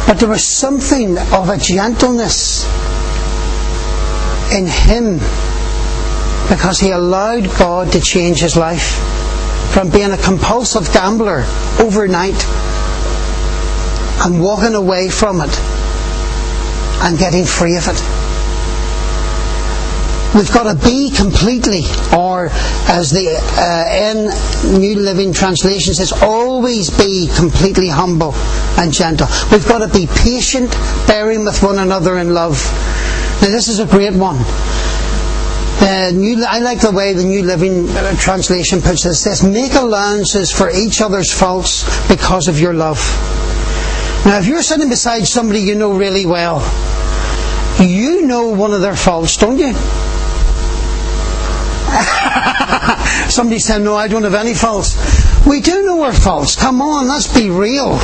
But 0.08 0.20
there 0.20 0.28
was 0.30 0.48
something 0.48 1.18
of 1.18 1.50
a 1.50 1.58
gentleness 1.58 2.64
in 4.50 4.66
him 4.66 5.18
because 6.48 6.80
he 6.80 6.92
allowed 6.92 7.44
God 7.58 7.92
to 7.92 8.00
change 8.00 8.40
his 8.40 8.56
life 8.56 8.96
from 9.74 9.90
being 9.90 10.10
a 10.12 10.16
compulsive 10.16 10.90
gambler 10.94 11.44
overnight 11.78 12.42
and 14.24 14.42
walking 14.42 14.74
away 14.74 15.10
from 15.10 15.42
it 15.42 15.60
and 17.02 17.18
getting 17.18 17.44
free 17.44 17.76
of 17.76 17.86
it. 17.86 18.27
We've 20.38 20.52
got 20.52 20.72
to 20.72 20.86
be 20.86 21.10
completely, 21.10 21.82
or 22.16 22.46
as 22.86 23.10
the 23.10 23.26
uh, 23.58 23.84
N 23.88 24.78
New 24.80 24.94
Living 25.00 25.32
Translation 25.32 25.94
says, 25.94 26.12
always 26.12 26.96
be 26.96 27.28
completely 27.36 27.88
humble 27.88 28.32
and 28.78 28.92
gentle. 28.92 29.26
We've 29.50 29.66
got 29.66 29.78
to 29.78 29.88
be 29.88 30.06
patient, 30.06 30.70
bearing 31.08 31.44
with 31.44 31.60
one 31.60 31.80
another 31.80 32.18
in 32.18 32.34
love. 32.34 32.54
Now, 33.42 33.48
this 33.48 33.66
is 33.66 33.80
a 33.80 33.86
great 33.86 34.14
one. 34.14 34.38
The 35.80 36.12
new, 36.14 36.44
I 36.44 36.60
like 36.60 36.82
the 36.82 36.92
way 36.92 37.14
the 37.14 37.24
New 37.24 37.42
Living 37.42 37.88
uh, 37.88 38.14
Translation 38.14 38.80
puts 38.80 39.02
this. 39.02 39.26
It 39.26 39.34
says, 39.36 39.42
Make 39.42 39.74
allowances 39.74 40.52
for 40.52 40.70
each 40.70 41.00
other's 41.00 41.32
faults 41.32 41.82
because 42.06 42.46
of 42.46 42.60
your 42.60 42.74
love. 42.74 42.98
Now, 44.24 44.38
if 44.38 44.46
you're 44.46 44.62
sitting 44.62 44.88
beside 44.88 45.26
somebody 45.26 45.62
you 45.62 45.74
know 45.74 45.96
really 45.96 46.26
well, 46.26 46.60
you 47.80 48.24
know 48.24 48.50
one 48.50 48.72
of 48.72 48.82
their 48.82 48.94
faults, 48.94 49.36
don't 49.36 49.58
you? 49.58 49.74
Somebody 53.28 53.58
said, 53.58 53.82
No, 53.82 53.96
I 53.96 54.08
don't 54.08 54.24
have 54.24 54.34
any 54.34 54.54
faults. 54.54 54.96
We 55.46 55.60
do 55.60 55.84
know 55.84 56.02
our 56.02 56.12
faults. 56.12 56.56
Come 56.56 56.82
on, 56.82 57.08
let's 57.08 57.32
be 57.32 57.50
real. 57.50 57.98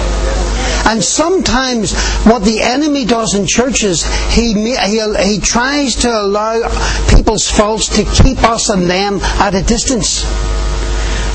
And 0.87 1.03
sometimes 1.03 1.95
what 2.25 2.45
the 2.45 2.61
enemy 2.61 3.05
does 3.05 3.35
in 3.35 3.47
churches, 3.47 4.05
he, 4.33 4.53
he, 4.53 5.15
he 5.25 5.41
tries 5.41 5.97
to 5.97 6.09
allow 6.09 6.69
people's 7.15 7.51
faults 7.51 7.89
to 7.97 8.05
keep 8.23 8.43
us 8.43 8.69
and 8.69 8.89
them 8.89 9.21
at 9.41 9.55
a 9.55 9.63
distance. 9.63 10.25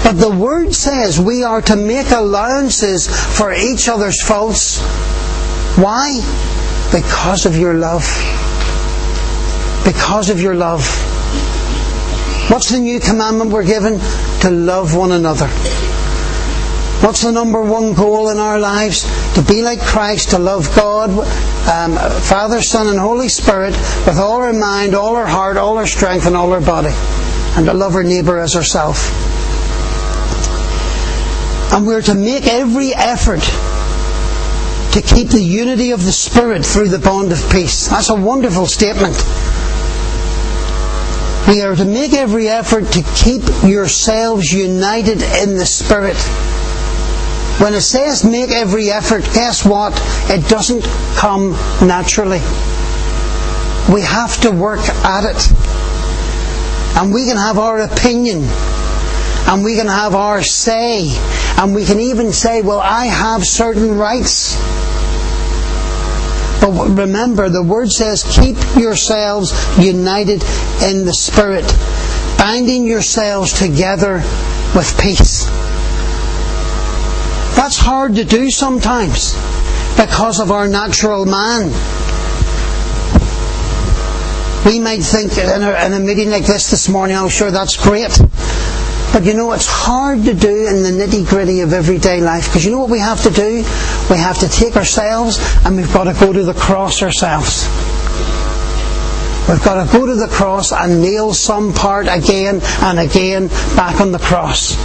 But 0.03 0.13
the 0.13 0.29
Word 0.29 0.73
says 0.73 1.19
we 1.19 1.43
are 1.43 1.61
to 1.63 1.75
make 1.75 2.11
allowances 2.11 3.07
for 3.37 3.53
each 3.53 3.89
other's 3.89 4.21
faults. 4.21 4.79
Why? 5.77 6.19
Because 6.91 7.45
of 7.45 7.57
your 7.57 7.73
love. 7.73 8.05
Because 9.83 10.29
of 10.29 10.41
your 10.41 10.55
love. 10.55 11.08
What's 12.49 12.71
the 12.71 12.79
new 12.79 12.99
commandment 12.99 13.51
we're 13.51 13.63
given? 13.63 13.99
To 14.41 14.49
love 14.49 14.95
one 14.95 15.11
another. 15.11 15.47
What's 17.05 17.21
the 17.21 17.31
number 17.31 17.61
one 17.61 17.93
goal 17.93 18.29
in 18.29 18.39
our 18.39 18.59
lives? 18.59 19.03
To 19.35 19.43
be 19.43 19.61
like 19.61 19.79
Christ, 19.79 20.31
to 20.31 20.39
love 20.39 20.75
God, 20.75 21.11
um, 21.11 21.95
Father, 22.21 22.61
Son, 22.61 22.87
and 22.87 22.97
Holy 22.97 23.29
Spirit 23.29 23.71
with 24.05 24.17
all 24.17 24.41
our 24.41 24.51
mind, 24.51 24.95
all 24.95 25.15
our 25.15 25.27
heart, 25.27 25.57
all 25.57 25.77
our 25.77 25.85
strength, 25.85 26.25
and 26.25 26.35
all 26.35 26.51
our 26.51 26.59
body. 26.59 26.93
And 27.55 27.67
to 27.67 27.73
love 27.73 27.93
our 27.93 28.03
neighbour 28.03 28.39
as 28.39 28.55
ourselves. 28.55 29.09
And 31.71 31.85
we're 31.85 32.01
to 32.01 32.15
make 32.15 32.47
every 32.47 32.95
effort 32.95 33.43
to 34.93 35.01
keep 35.01 35.29
the 35.29 35.41
unity 35.41 35.91
of 35.91 36.03
the 36.03 36.11
Spirit 36.11 36.65
through 36.65 36.89
the 36.89 36.97
bond 36.97 37.31
of 37.31 37.49
peace. 37.51 37.87
That's 37.89 38.09
a 38.09 38.15
wonderful 38.15 38.65
statement. 38.65 39.15
We 41.49 41.63
are 41.63 41.75
to 41.75 41.83
make 41.83 42.13
every 42.13 42.47
effort 42.47 42.85
to 42.91 43.01
keep 43.15 43.41
yourselves 43.63 44.53
united 44.53 45.23
in 45.23 45.57
the 45.57 45.65
Spirit. 45.65 46.15
When 47.59 47.73
it 47.73 47.81
says 47.81 48.23
make 48.23 48.51
every 48.51 48.91
effort, 48.91 49.23
guess 49.33 49.65
what? 49.65 49.99
It 50.29 50.47
doesn't 50.47 50.83
come 51.15 51.53
naturally. 51.81 52.37
We 53.91 54.01
have 54.01 54.39
to 54.41 54.51
work 54.51 54.81
at 55.03 55.25
it. 55.25 55.51
And 56.95 57.11
we 57.11 57.25
can 57.25 57.37
have 57.37 57.57
our 57.57 57.81
opinion. 57.81 58.43
And 59.47 59.63
we 59.63 59.75
can 59.75 59.87
have 59.87 60.13
our 60.13 60.43
say. 60.43 61.07
And 61.57 61.73
we 61.73 61.83
can 61.83 61.99
even 61.99 62.31
say, 62.31 62.61
well, 62.61 62.79
I 62.79 63.07
have 63.07 63.43
certain 63.43 63.97
rights. 63.97 64.55
But 66.61 66.89
remember, 66.89 67.49
the 67.49 67.63
word 67.63 67.89
says, 67.91 68.23
keep 68.23 68.57
yourselves 68.75 69.51
united 69.77 70.43
in 70.83 71.05
the 71.05 71.13
Spirit, 71.13 71.65
binding 72.37 72.85
yourselves 72.85 73.53
together 73.53 74.15
with 74.75 74.99
peace. 75.01 75.45
That's 77.55 77.77
hard 77.77 78.15
to 78.15 78.23
do 78.23 78.49
sometimes 78.49 79.33
because 79.95 80.39
of 80.39 80.51
our 80.51 80.67
natural 80.67 81.25
man. 81.25 81.71
We 84.65 84.79
might 84.79 85.01
think 85.01 85.37
in 85.37 85.63
a, 85.63 85.85
in 85.85 85.93
a 85.93 85.99
meeting 85.99 86.29
like 86.29 86.45
this 86.45 86.69
this 86.69 86.89
morning, 86.89 87.15
I'm 87.15 87.29
sure 87.29 87.51
that's 87.51 87.77
great. 87.77 88.19
But 89.11 89.25
you 89.25 89.33
know, 89.33 89.51
it's 89.53 89.65
hard 89.67 90.23
to 90.25 90.33
do 90.33 90.67
in 90.67 90.83
the 90.83 90.91
nitty 90.91 91.27
gritty 91.27 91.61
of 91.61 91.73
everyday 91.73 92.21
life 92.21 92.45
because 92.47 92.63
you 92.63 92.71
know 92.71 92.79
what 92.79 92.91
we 92.91 92.99
have 92.99 93.23
to 93.23 93.31
do? 93.31 93.57
We 94.09 94.17
have 94.17 94.37
to 94.39 94.47
take 94.47 94.75
ourselves 94.75 95.39
and 95.65 95.75
we've 95.75 95.91
got 95.91 96.03
to 96.03 96.13
go 96.13 96.31
to 96.31 96.43
the 96.43 96.53
cross 96.53 97.01
ourselves. 97.01 97.67
We've 99.49 99.63
got 99.63 99.83
to 99.83 99.91
go 99.91 100.05
to 100.05 100.15
the 100.15 100.27
cross 100.27 100.71
and 100.71 101.01
nail 101.01 101.33
some 101.33 101.73
part 101.73 102.05
again 102.07 102.61
and 102.81 102.99
again 102.99 103.47
back 103.75 103.99
on 103.99 104.11
the 104.11 104.19
cross. 104.19 104.77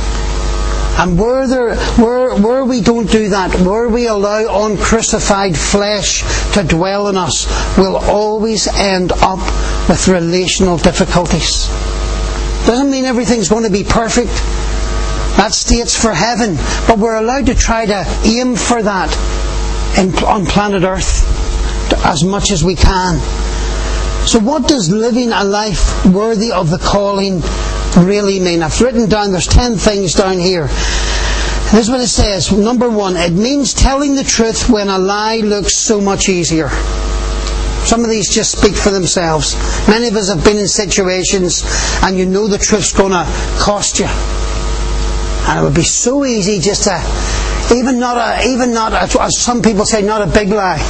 And 0.99 1.19
where, 1.19 1.47
there, 1.47 1.77
where, 1.97 2.35
where 2.35 2.65
we 2.65 2.81
don't 2.81 3.11
do 3.11 3.29
that, 3.29 3.53
where 3.61 3.89
we 3.89 4.07
allow 4.07 4.65
uncrucified 4.65 5.55
flesh 5.55 6.23
to 6.55 6.63
dwell 6.63 7.09
in 7.09 7.17
us, 7.17 7.47
we'll 7.77 7.97
always 7.97 8.69
end 8.69 9.13
up 9.13 9.41
with 9.89 10.09
relational 10.09 10.79
difficulties. 10.79 11.69
Doesn't 12.67 12.91
mean 12.91 13.05
everything's 13.05 13.49
going 13.49 13.65
to 13.65 13.71
be 13.71 13.85
perfect. 13.85 14.33
That 15.37 15.53
states 15.53 16.01
for 16.01 16.13
heaven. 16.13 16.57
But 16.87 16.99
we're 16.99 17.17
allowed 17.17 17.47
to 17.47 17.55
try 17.55 17.87
to 17.87 18.05
aim 18.25 18.57
for 18.57 18.83
that 18.83 19.11
in, 19.99 20.15
on 20.25 20.47
planet 20.47 20.83
Earth 20.83 21.25
as 22.05 22.25
much 22.25 22.51
as 22.51 22.65
we 22.65 22.75
can. 22.75 23.19
So, 24.27 24.39
what 24.39 24.67
does 24.67 24.91
living 24.91 25.33
a 25.33 25.45
life 25.45 26.07
worthy 26.07 26.53
of 26.53 26.71
the 26.71 26.79
calling 26.79 27.43
really 28.07 28.41
mean? 28.41 28.63
I've 28.63 28.81
written 28.81 29.09
down, 29.09 29.33
there's 29.33 29.47
10 29.47 29.77
things 29.77 30.15
down 30.15 30.39
here. 30.39 30.69
This 31.73 31.87
is 31.87 31.91
what 31.91 32.01
it 32.01 32.09
says. 32.09 32.51
Number 32.51 32.89
one, 32.89 33.17
it 33.17 33.33
means 33.33 33.75
telling 33.75 34.15
the 34.15 34.25
truth 34.25 34.71
when 34.71 34.89
a 34.89 34.99
lie 34.99 35.39
looks 35.39 35.77
so 35.77 36.01
much 36.01 36.29
easier. 36.29 36.71
Some 37.85 38.03
of 38.03 38.11
these 38.11 38.29
just 38.31 38.59
speak 38.59 38.75
for 38.75 38.91
themselves. 38.91 39.55
Many 39.87 40.09
of 40.09 40.17
us 40.17 40.29
have 40.29 40.43
been 40.43 40.57
in 40.57 40.69
situations 40.69 41.63
and 42.03 42.17
you 42.19 42.27
know 42.27 42.49
the 42.49 42.59
truth's 42.59 42.93
going 42.93 43.13
to 43.13 43.25
cost 43.59 43.99
you. 43.99 44.07
And 44.07 45.61
it 45.61 45.63
would 45.63 45.75
be 45.75 45.83
so 45.83 46.25
easy 46.25 46.59
just 46.59 46.85
to, 46.85 47.75
even 47.75 47.99
not 47.99 48.17
a, 48.17 48.49
even 48.49 48.73
not 48.73 48.93
a, 48.93 49.23
as 49.23 49.39
some 49.39 49.61
people 49.61 49.85
say, 49.85 50.01
not 50.01 50.23
a 50.23 50.27
big 50.27 50.49
lie. 50.49 50.81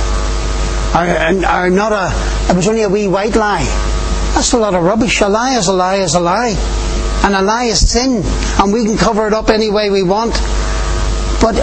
Or, 0.94 1.64
or 1.64 1.70
not 1.70 1.92
a, 1.92 2.52
it 2.52 2.54
was 2.54 2.68
only 2.68 2.82
a 2.82 2.88
wee 2.88 3.08
white 3.08 3.34
lie. 3.34 3.64
That's 4.34 4.52
a 4.52 4.58
lot 4.58 4.74
of 4.74 4.84
rubbish. 4.84 5.20
A 5.20 5.28
lie 5.28 5.56
is 5.56 5.66
a 5.66 5.72
lie 5.72 5.96
is 5.96 6.14
a 6.14 6.20
lie. 6.20 6.54
And 7.24 7.34
a 7.34 7.42
lie 7.42 7.64
is 7.64 7.90
sin. 7.90 8.22
And 8.60 8.72
we 8.72 8.84
can 8.84 8.96
cover 8.96 9.26
it 9.26 9.32
up 9.32 9.50
any 9.50 9.70
way 9.70 9.90
we 9.90 10.04
want. 10.04 10.34
But 11.40 11.56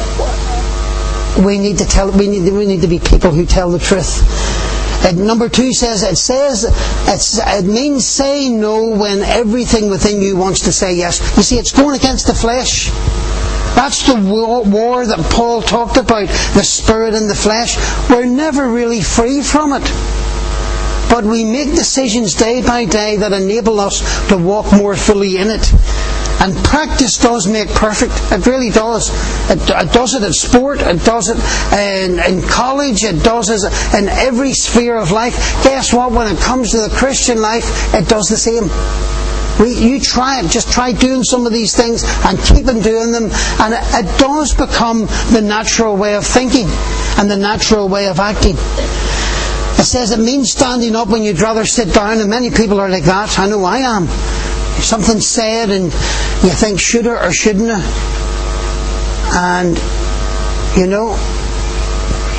we 1.46 1.58
need 1.60 1.78
to 1.78 1.86
tell, 1.86 2.12
we 2.12 2.28
need, 2.28 2.52
we 2.52 2.66
need 2.66 2.82
to 2.82 2.88
be 2.88 3.00
people 3.00 3.32
who 3.32 3.46
tell 3.46 3.72
the 3.72 3.80
truth. 3.80 4.20
Number 5.16 5.50
two 5.50 5.74
says 5.74 6.04
it 6.04 6.18
says 6.18 6.66
it 6.66 7.66
means 7.66 8.06
say 8.06 8.50
no 8.50 8.88
when 8.88 9.22
everything 9.22 9.90
within 9.90 10.22
you 10.22 10.36
wants 10.38 10.62
to 10.62 10.72
say 10.72 10.96
yes. 10.96 11.20
You 11.38 11.44
see, 11.44 11.58
it's 11.58 11.72
going 11.72 11.96
against 11.98 12.28
the 12.28 12.34
flesh. 12.34 12.90
That's 13.76 14.06
the 14.06 14.16
war 14.16 15.06
that 15.06 15.32
Paul 15.32 15.62
talked 15.62 15.98
about, 15.98 16.28
the 16.28 16.64
spirit 16.64 17.16
and 17.16 17.30
the 17.30 17.36
flesh. 17.36 17.78
We're 18.10 18.26
never 18.26 18.70
really 18.70 19.02
free 19.02 19.42
from 19.42 19.74
it. 19.74 19.84
But 21.10 21.26
we 21.26 21.44
make 21.44 21.70
decisions 21.72 22.36
day 22.36 22.62
by 22.62 22.86
day 22.86 23.18
that 23.18 23.34
enable 23.34 23.80
us 23.80 24.28
to 24.30 24.38
walk 24.38 24.72
more 24.72 24.96
fully 24.96 25.38
in 25.38 25.50
it. 25.50 25.74
And 26.42 26.56
practice 26.66 27.18
does 27.20 27.48
make 27.48 27.70
perfect. 27.70 28.14
It 28.32 28.48
really 28.48 28.72
does. 28.72 29.12
It, 29.52 29.62
it 29.62 29.94
does 29.94 30.16
it 30.16 30.24
in 30.24 30.34
sport. 30.34 30.82
It 30.82 31.06
does 31.06 31.30
it 31.30 31.38
in, 31.72 32.18
in 32.18 32.42
college. 32.50 33.04
It 33.04 33.24
does 33.24 33.52
it 33.52 33.72
in 33.96 34.10
every 34.10 34.54
sphere 34.54 34.98
of 34.98 35.12
life. 35.12 35.36
Guess 35.64 35.94
what? 35.94 36.12
When 36.12 36.26
it 36.26 36.40
comes 36.40 36.72
to 36.72 36.78
the 36.78 36.90
Christian 36.90 37.40
life, 37.40 37.94
it 37.94 38.10
does 38.10 38.26
the 38.26 38.38
same. 38.38 38.64
We, 39.62 39.78
you 39.78 40.00
try 40.00 40.40
it, 40.40 40.50
just 40.50 40.72
try 40.72 40.94
doing 40.94 41.24
some 41.24 41.46
of 41.46 41.52
these 41.52 41.76
things 41.76 42.04
and 42.26 42.40
keep 42.40 42.68
on 42.68 42.82
doing 42.82 43.12
them, 43.12 43.30
and 43.60 43.76
it, 43.76 43.84
it 43.94 44.20
does 44.20 44.56
become 44.56 45.06
the 45.32 45.42
natural 45.46 45.96
way 45.96 46.16
of 46.16 46.26
thinking 46.26 46.66
and 47.20 47.30
the 47.30 47.38
natural 47.38 47.88
way 47.88 48.08
of 48.08 48.20
acting. 48.20 48.56
It 49.78 49.86
says 49.86 50.10
it 50.10 50.20
means 50.20 50.52
standing 50.52 50.96
up 50.96 51.10
when 51.10 51.22
you'd 51.22 51.42
rather 51.42 51.66
sit 51.66 51.94
down, 51.94 52.18
and 52.18 52.30
many 52.32 52.50
people 52.50 52.80
are 52.80 52.90
like 52.90 53.04
that. 53.04 53.38
I 53.38 53.48
know 53.48 53.64
I 53.64 53.80
am 53.80 54.08
something 54.82 55.20
said 55.20 55.70
and 55.70 55.86
you 55.86 56.50
think 56.50 56.80
should 56.80 57.08
or, 57.08 57.18
or 57.18 57.32
shouldn't 57.32 57.72
and 59.34 59.78
you 60.78 60.88
know 60.88 61.18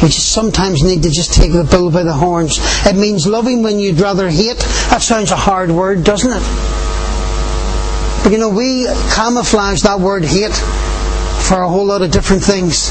we 0.03 0.09
just 0.09 0.33
sometimes 0.33 0.83
need 0.83 1.05
to 1.05 1.11
just 1.11 1.33
take 1.33 1.53
the 1.53 1.63
bull 1.63 1.89
by 1.93 2.03
the 2.03 2.13
horns. 2.13 2.59
It 2.85 2.97
means 2.97 3.25
loving 3.25 3.63
when 3.63 3.79
you'd 3.79 4.01
rather 4.01 4.29
hate. 4.29 4.59
That 4.91 5.01
sounds 5.01 5.31
a 5.31 5.37
hard 5.37 5.71
word, 5.71 6.03
doesn't 6.03 6.33
it? 6.33 6.43
But 8.25 8.33
you 8.33 8.39
know, 8.39 8.49
we 8.49 8.87
camouflage 9.15 9.83
that 9.83 10.01
word 10.01 10.25
hate 10.25 10.55
for 11.47 11.63
a 11.63 11.69
whole 11.69 11.87
lot 11.87 12.03
of 12.03 12.11
different 12.11 12.43
things. 12.43 12.91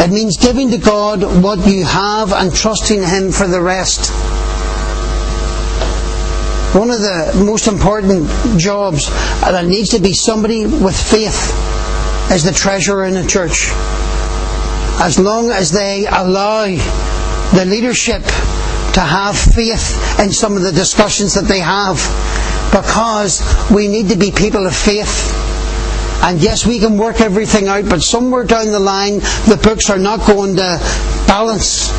It 0.00 0.10
means 0.10 0.36
giving 0.38 0.72
to 0.72 0.78
God 0.78 1.22
what 1.40 1.64
you 1.68 1.84
have 1.84 2.32
and 2.32 2.52
trusting 2.52 3.02
Him 3.02 3.30
for 3.30 3.46
the 3.46 3.60
rest. 3.60 4.10
One 6.74 6.90
of 6.90 7.00
the 7.00 7.44
most 7.44 7.68
important 7.68 8.26
jobs 8.58 9.08
uh, 9.10 9.52
that 9.52 9.66
needs 9.66 9.90
to 9.90 10.00
be 10.00 10.14
somebody 10.14 10.64
with 10.64 10.96
faith 10.96 11.52
is 12.32 12.44
the 12.44 12.52
treasurer 12.52 13.04
in 13.04 13.12
the 13.12 13.26
church. 13.26 13.68
As 14.98 15.18
long 15.18 15.50
as 15.50 15.70
they 15.70 16.06
allow 16.06 16.64
the 16.64 17.66
leadership 17.66 18.22
to 18.22 19.00
have 19.00 19.36
faith 19.36 20.18
in 20.18 20.32
some 20.32 20.56
of 20.56 20.62
the 20.62 20.72
discussions 20.72 21.34
that 21.34 21.44
they 21.44 21.60
have, 21.60 22.00
because 22.72 23.42
we 23.70 23.86
need 23.86 24.08
to 24.08 24.16
be 24.16 24.30
people 24.30 24.66
of 24.66 24.74
faith. 24.74 25.28
And 26.24 26.40
yes, 26.40 26.64
we 26.64 26.78
can 26.78 26.96
work 26.96 27.20
everything 27.20 27.68
out, 27.68 27.84
but 27.86 28.00
somewhere 28.00 28.44
down 28.44 28.66
the 28.66 28.80
line, 28.80 29.18
the 29.44 29.60
books 29.62 29.90
are 29.90 29.98
not 29.98 30.26
going 30.26 30.56
to 30.56 30.78
balance. 31.26 31.90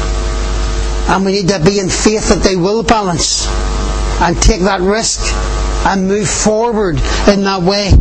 And 1.10 1.26
we 1.26 1.34
need 1.34 1.50
to 1.50 1.60
be 1.60 1.78
in 1.78 1.90
faith 1.90 2.30
that 2.30 2.42
they 2.42 2.56
will 2.56 2.82
balance 2.82 3.46
and 4.22 4.40
take 4.42 4.62
that 4.62 4.82
risk 4.82 5.22
and 5.86 6.08
move 6.08 6.30
forward 6.30 6.96
in 7.28 7.44
that 7.44 7.62
way. 7.62 7.92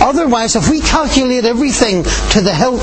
Otherwise, 0.00 0.56
if 0.56 0.70
we 0.70 0.80
calculate 0.80 1.44
everything 1.44 2.02
to 2.32 2.40
the 2.40 2.54
hilt, 2.54 2.80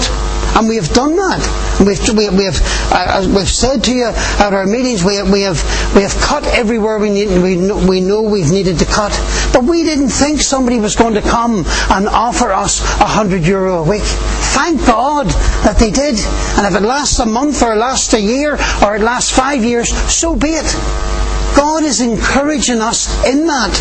and 0.57 0.67
we 0.67 0.75
have 0.75 0.89
done 0.89 1.15
that. 1.15 1.37
We've, 1.79 2.01
we, 2.17 2.29
we 2.29 2.45
have, 2.45 2.57
uh, 2.91 3.31
we've 3.35 3.47
said 3.47 3.83
to 3.83 3.93
you 3.93 4.05
at 4.07 4.53
our 4.53 4.65
meetings, 4.65 5.03
we, 5.03 5.21
we, 5.21 5.41
have, 5.41 5.61
we 5.95 6.01
have 6.01 6.15
cut 6.19 6.45
everywhere 6.47 6.97
we, 6.97 7.11
need, 7.11 7.27
we, 7.43 7.55
know, 7.55 7.85
we 7.87 8.01
know 8.01 8.23
we've 8.23 8.51
needed 8.51 8.79
to 8.79 8.85
cut. 8.85 9.11
But 9.53 9.65
we 9.65 9.83
didn't 9.83 10.09
think 10.09 10.41
somebody 10.41 10.79
was 10.79 10.95
going 10.95 11.13
to 11.13 11.21
come 11.21 11.63
and 11.91 12.07
offer 12.07 12.51
us 12.51 12.81
a 12.99 13.05
hundred 13.05 13.43
euro 13.43 13.83
a 13.83 13.87
week. 13.87 14.01
Thank 14.03 14.83
God 14.87 15.27
that 15.63 15.77
they 15.77 15.91
did. 15.91 16.17
And 16.57 16.65
if 16.65 16.81
it 16.81 16.85
lasts 16.85 17.19
a 17.19 17.25
month 17.27 17.61
or 17.61 17.75
lasts 17.75 18.13
a 18.15 18.21
year 18.21 18.53
or 18.83 18.95
it 18.95 19.01
lasts 19.01 19.29
five 19.31 19.63
years, 19.63 19.89
so 20.11 20.35
be 20.35 20.49
it. 20.49 21.16
God 21.55 21.83
is 21.83 22.01
encouraging 22.01 22.81
us 22.81 23.07
in 23.25 23.47
that. 23.47 23.73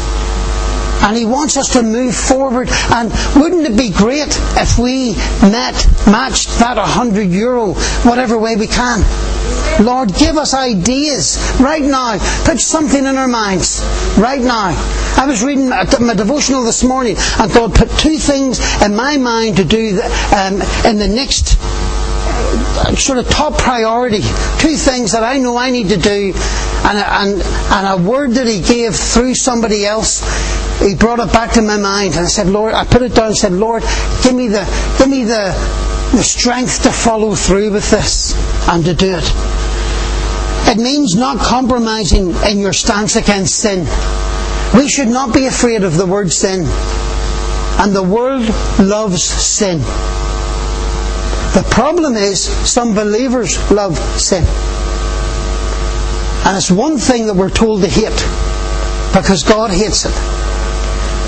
And 1.03 1.17
He 1.17 1.27
wants 1.27 1.57
us 1.57 1.73
to 1.75 1.83
move 1.83 2.15
forward. 2.15 2.69
And 2.91 3.13
wouldn't 3.37 3.67
it 3.67 3.77
be 3.77 3.91
great 3.91 4.29
if 4.57 4.79
we 4.79 5.15
met, 5.43 5.87
matched 6.07 6.59
that 6.59 6.77
100 6.77 7.31
euro, 7.31 7.75
whatever 8.05 8.39
way 8.39 8.57
we 8.57 8.67
can? 8.67 9.03
Lord, 9.81 10.15
give 10.15 10.39
us 10.39 10.55
ideas 10.55 11.39
right 11.61 11.83
now. 11.83 12.19
Put 12.45 12.61
something 12.61 13.05
in 13.05 13.17
our 13.17 13.29
minds 13.29 13.83
right 14.17 14.41
now. 14.41 14.73
I 15.19 15.27
was 15.27 15.43
reading 15.43 15.69
my 15.69 16.15
devotional 16.15 16.65
this 16.65 16.83
morning, 16.83 17.17
and 17.39 17.53
God 17.53 17.75
put 17.75 17.91
two 17.91 18.17
things 18.17 18.61
in 18.83 18.97
my 18.97 19.17
mind 19.19 19.57
to 19.59 19.65
do 19.65 20.01
um, 20.35 20.63
in 20.85 20.99
the 20.99 21.09
next 21.09 21.59
sort 22.97 23.19
of 23.19 23.29
top 23.29 23.59
priority. 23.59 24.21
Two 24.59 24.77
things 24.77 25.13
that 25.13 25.23
I 25.23 25.39
know 25.39 25.57
I 25.57 25.71
need 25.71 25.89
to 25.91 25.97
do, 25.97 26.33
and, 26.35 26.99
and, 26.99 27.43
and 27.43 28.01
a 28.01 28.09
word 28.09 28.33
that 28.33 28.47
He 28.47 28.61
gave 28.61 28.95
through 28.95 29.35
somebody 29.35 29.85
else 29.85 30.23
he 30.81 30.95
brought 30.95 31.19
it 31.21 31.33
back 31.33 31.53
to 31.53 31.63
my 31.63 31.79
mind, 31.79 32.15
and 32.15 32.27
I 32.27 32.29
said, 32.29 32.49
Lord, 32.49 32.75
I 32.75 32.85
put 32.85 33.03
it 33.03 33.15
down 33.15 33.29
and 33.29 33.37
said, 33.37 33.53
Lord, 33.53 33.83
give 34.23 34.35
me 34.35 34.49
the, 34.49 34.65
give 34.99 35.09
me 35.09 35.25
the, 35.25 35.53
the 36.13 36.23
strength 36.23 36.83
to 36.83 36.93
follow 36.93 37.35
through 37.35 37.73
with 37.73 37.91
this 37.91 38.35
and 38.69 38.85
to 38.85 38.95
do 38.95 39.17
it. 39.17 39.25
It 40.69 40.79
means 40.79 41.17
not 41.17 41.39
compromising 41.39 42.35
in 42.45 42.59
your 42.59 42.73
stance 42.73 43.17
against 43.17 43.57
sin. 43.57 43.87
We 44.77 44.89
should 44.89 45.09
not 45.09 45.33
be 45.33 45.47
afraid 45.47 45.83
of 45.83 45.97
the 45.97 46.07
word 46.07 46.33
sin. 46.33 46.67
And 47.79 47.95
the 47.95 48.03
world 48.03 48.47
loves 48.79 49.23
sin. 49.23 49.81
The 51.57 51.63
problem 51.71 52.17
is 52.17 52.45
some 52.71 52.95
believers 52.95 53.71
love 53.71 53.97
sin. 54.21 54.45
And 56.45 56.55
it's 56.55 56.71
one 56.71 56.99
thing 56.99 57.29
that 57.29 57.35
we're 57.35 57.49
told 57.49 57.81
to 57.81 57.89
hate 57.89 58.13
because 59.17 59.43
God 59.43 59.71
hates 59.71 60.05
it. 60.05 60.13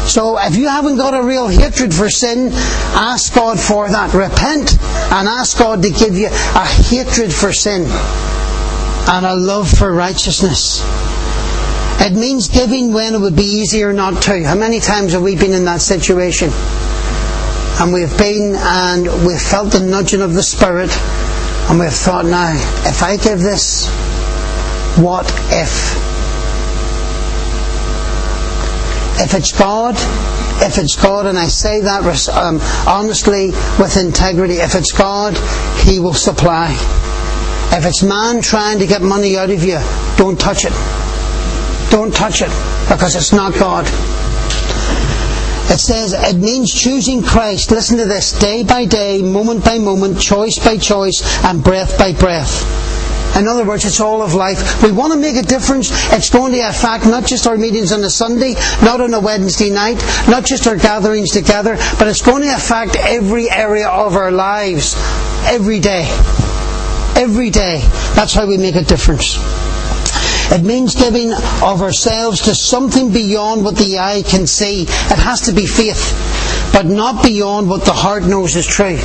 So 0.07 0.37
if 0.39 0.55
you 0.55 0.69
haven't 0.69 0.99
got 0.99 1.15
a 1.15 1.23
real 1.23 1.49
hatred 1.49 1.95
for 1.95 2.11
sin, 2.11 2.51
ask 2.53 3.35
God 3.35 3.59
for 3.59 3.89
that. 3.89 4.13
Repent 4.13 4.73
and 5.13 5.29
ask 5.29 5.59
God 5.59 5.83
to 5.85 5.89
give 5.89 6.15
you 6.15 6.27
a 6.27 6.67
hatred 6.67 7.33
for 7.33 7.55
sin 7.55 7.87
and 7.89 9.25
a 9.25 9.35
love 9.35 9.71
for 9.71 9.91
righteousness. 9.91 10.85
It 12.03 12.13
means 12.13 12.49
giving 12.49 12.93
when 12.93 13.15
it 13.15 13.21
would 13.23 13.35
be 13.35 13.45
easier 13.45 13.95
not 13.95 14.21
to. 14.25 14.45
How 14.45 14.57
many 14.57 14.81
times 14.81 15.15
have 15.15 15.23
we 15.23 15.37
been 15.37 15.55
in 15.55 15.65
that 15.65 15.81
situation? 15.81 16.51
And 17.81 17.93
we've 17.93 18.17
been 18.19 18.57
and 18.57 19.07
we've 19.27 19.41
felt 19.41 19.73
the 19.73 19.81
nudging 19.81 20.21
of 20.21 20.35
the 20.35 20.43
Spirit 20.43 20.91
and 21.71 21.79
we've 21.79 21.93
thought, 21.93 22.25
now, 22.25 22.55
if 22.89 23.03
I 23.03 23.17
give 23.17 23.41
this, 23.41 23.89
what 24.99 25.27
if? 25.53 25.95
If 29.21 29.35
it's 29.35 29.53
God, 29.53 29.95
if 30.63 30.79
it's 30.79 30.97
God, 30.97 31.27
and 31.27 31.39
I 31.39 31.47
say 31.47 31.81
that 31.83 32.29
um, 32.31 32.59
honestly 32.89 33.51
with 33.79 33.97
integrity, 33.97 34.55
if 34.55 34.75
it's 34.75 34.93
God, 34.93 35.37
He 35.85 36.01
will 36.01 36.15
supply. 36.15 36.73
If 37.71 37.85
it's 37.85 38.03
man 38.03 38.41
trying 38.41 38.79
to 38.79 38.87
get 38.87 39.03
money 39.03 39.37
out 39.37 39.51
of 39.51 39.63
you, 39.63 39.79
don't 40.17 40.41
touch 40.41 40.65
it. 40.65 40.73
Don't 41.91 42.15
touch 42.15 42.43
it 42.43 42.51
because 42.89 43.15
it's 43.15 43.33
not 43.33 43.55
God. 43.55 43.85
It 45.71 45.79
says 45.79 46.15
it 46.15 46.37
means 46.37 46.73
choosing 46.73 47.23
Christ. 47.23 47.71
Listen 47.71 47.99
to 47.99 48.07
this 48.07 48.33
day 48.39 48.65
by 48.65 48.87
day, 48.87 49.23
moment 49.23 49.65
by 49.65 49.79
moment, 49.79 50.19
choice 50.21 50.59
by 50.59 50.79
choice, 50.79 51.23
and 51.45 51.63
breath 51.63 51.99
by 51.99 52.13
breath. 52.13 52.65
In 53.37 53.47
other 53.47 53.65
words, 53.65 53.85
it's 53.85 54.01
all 54.01 54.23
of 54.23 54.35
life. 54.35 54.83
We 54.83 54.91
want 54.91 55.13
to 55.13 55.19
make 55.19 55.37
a 55.37 55.43
difference. 55.43 55.91
It's 56.13 56.31
going 56.31 56.53
to 56.53 56.61
affect 56.61 57.05
not 57.07 57.27
just 57.27 57.47
our 57.47 57.57
meetings 57.57 57.93
on 57.93 58.03
a 58.03 58.11
Sunday, 58.11 58.55
not 58.83 59.01
on 59.01 59.15
a 59.15 59.21
Wednesday 59.21 59.71
night, 59.71 60.03
not 60.29 60.45
just 60.45 60.67
our 60.67 60.77
gatherings 60.77 61.31
together, 61.31 61.77
but 61.99 62.09
it's 62.09 62.23
going 62.23 62.43
to 62.43 62.55
affect 62.55 62.97
every 62.97 63.51
area 63.51 63.89
of 63.89 64.17
our 64.17 64.33
lives 64.33 64.95
every 65.45 65.79
day. 65.79 66.07
Every 67.15 67.51
day. 67.51 67.81
That's 68.15 68.35
how 68.35 68.47
we 68.47 68.57
make 68.57 68.75
a 68.75 68.83
difference. 68.83 69.37
It 70.51 70.65
means 70.65 70.95
giving 70.95 71.33
of 71.33 71.83
ourselves 71.83 72.43
to 72.43 72.55
something 72.55 73.13
beyond 73.13 73.65
what 73.65 73.77
the 73.77 73.99
eye 73.99 74.23
can 74.23 74.47
see. 74.47 74.83
It 74.83 75.19
has 75.19 75.43
to 75.43 75.53
be 75.53 75.67
faith, 75.67 76.13
but 76.73 76.87
not 76.87 77.23
beyond 77.23 77.69
what 77.69 77.85
the 77.85 77.93
heart 77.93 78.25
knows 78.25 78.57
is 78.57 78.67
true. 78.67 78.99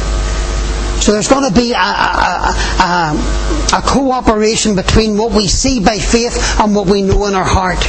So 1.01 1.11
there's 1.11 1.27
going 1.27 1.51
to 1.51 1.53
be 1.53 1.73
a, 1.73 1.77
a, 1.77 2.55
a, 2.79 3.77
a, 3.77 3.81
cooperation 3.81 4.75
between 4.77 5.17
what 5.17 5.33
we 5.33 5.49
see 5.49 5.83
by 5.83 5.97
faith 5.97 6.61
and 6.61 6.73
what 6.73 6.87
we 6.87 7.01
know 7.01 7.25
in 7.25 7.33
our 7.33 7.43
heart. 7.43 7.83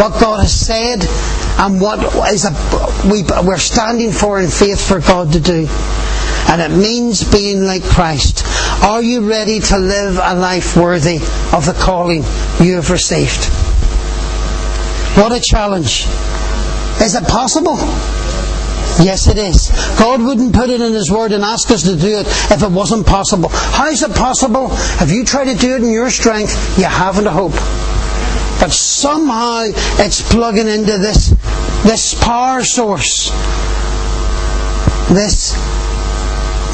What 0.00 0.18
God 0.18 0.40
has 0.40 0.58
said 0.58 1.04
and 1.60 1.82
what 1.82 2.00
is 2.32 2.46
we, 3.04 3.24
we're 3.46 3.58
standing 3.58 4.10
for 4.10 4.40
in 4.40 4.48
faith 4.48 4.80
for 4.88 5.00
God 5.00 5.34
to 5.34 5.40
do. 5.40 5.66
And 6.48 6.62
it 6.62 6.74
means 6.74 7.30
being 7.30 7.64
like 7.64 7.82
Christ. 7.82 8.42
Are 8.82 9.02
you 9.02 9.28
ready 9.28 9.60
to 9.60 9.76
live 9.76 10.16
a 10.16 10.34
life 10.34 10.76
worthy 10.76 11.16
of 11.52 11.66
the 11.66 11.76
calling 11.78 12.22
you 12.60 12.76
have 12.76 12.90
received? 12.90 13.44
What 15.16 15.32
a 15.32 15.40
challenge. 15.40 16.06
Is 17.02 17.14
it 17.14 17.28
possible? 17.28 17.76
Yes, 19.04 19.28
it 19.28 19.38
is. 19.38 19.70
God 19.98 20.22
wouldn't 20.22 20.54
put 20.54 20.70
it 20.70 20.80
in 20.80 20.92
His 20.92 21.10
Word 21.10 21.32
and 21.32 21.42
ask 21.42 21.70
us 21.70 21.82
to 21.84 21.96
do 21.96 22.18
it 22.18 22.26
if 22.26 22.62
it 22.62 22.70
wasn't 22.70 23.06
possible. 23.06 23.50
How 23.50 23.88
is 23.88 24.02
it 24.02 24.14
possible? 24.14 24.68
If 24.72 25.10
you 25.10 25.24
try 25.24 25.44
to 25.44 25.54
do 25.54 25.76
it 25.76 25.82
in 25.82 25.90
your 25.90 26.10
strength, 26.10 26.78
you 26.78 26.84
haven't 26.84 27.26
a 27.26 27.30
hope. 27.30 27.52
But 28.60 28.72
somehow 28.72 29.64
it's 29.98 30.20
plugging 30.30 30.68
into 30.68 30.98
this, 30.98 31.30
this 31.82 32.14
power 32.22 32.62
source, 32.62 33.30
this 35.08 35.49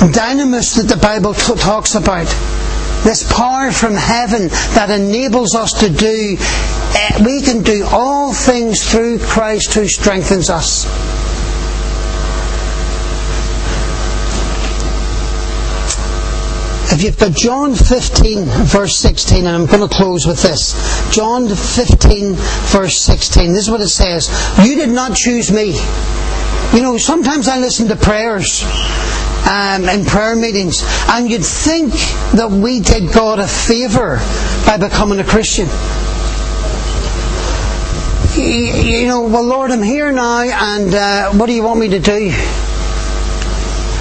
dynamis 0.05 0.77
that 0.77 0.89
the 0.89 1.01
Bible 1.01 1.35
t- 1.35 1.55
talks 1.55 1.95
about, 1.95 2.27
this 3.05 3.31
power 3.33 3.71
from 3.71 3.95
heaven 3.95 4.49
that 4.75 4.91
enables 4.91 5.55
us 5.55 5.73
to 5.81 5.89
do, 5.89 6.37
uh, 6.39 7.23
we 7.25 7.41
can 7.41 7.63
do 7.63 7.87
all 7.91 8.35
things 8.35 8.91
through 8.91 9.19
Christ 9.19 9.75
who 9.75 9.87
strengthens 9.87 10.51
us. 10.51 10.87
If 16.93 17.03
you've 17.03 17.19
got 17.19 17.33
John 17.33 17.75
15, 17.75 18.45
verse 18.45 18.97
16, 18.97 19.47
and 19.47 19.49
I'm 19.49 19.67
going 19.67 19.87
to 19.87 19.95
close 19.95 20.27
with 20.27 20.43
this. 20.43 20.75
John 21.15 21.49
15, 21.49 22.35
verse 22.35 22.99
16. 22.99 23.53
This 23.53 23.65
is 23.65 23.71
what 23.71 23.81
it 23.81 23.89
says. 23.89 24.29
You 24.65 24.77
did 24.77 24.91
not 24.91 25.15
choose 25.15 25.53
me. 25.53 25.75
You 26.73 26.83
know, 26.83 26.97
sometimes 26.97 27.49
I 27.49 27.59
listen 27.59 27.89
to 27.89 27.97
prayers 27.97 28.65
um, 29.47 29.89
in 29.89 30.05
prayer 30.05 30.37
meetings, 30.37 30.83
and 31.09 31.31
you'd 31.31 31.45
think 31.45 31.93
that 32.35 32.51
we 32.51 32.81
did 32.81 33.13
God 33.13 33.39
a 33.39 33.47
favour 33.47 34.19
by 34.67 34.77
becoming 34.77 35.21
a 35.21 35.25
Christian. 35.25 35.69
You, 38.37 39.07
know, 39.07 39.23
well, 39.23 39.45
Lord, 39.45 39.71
I'm 39.71 39.83
here 39.83 40.13
now, 40.13 40.43
and 40.43 40.95
uh, 40.95 41.33
what 41.33 41.47
do 41.47 41.53
you 41.53 41.63
want 41.63 41.81
me 41.81 41.89
to 41.89 42.01
do? 42.01 42.33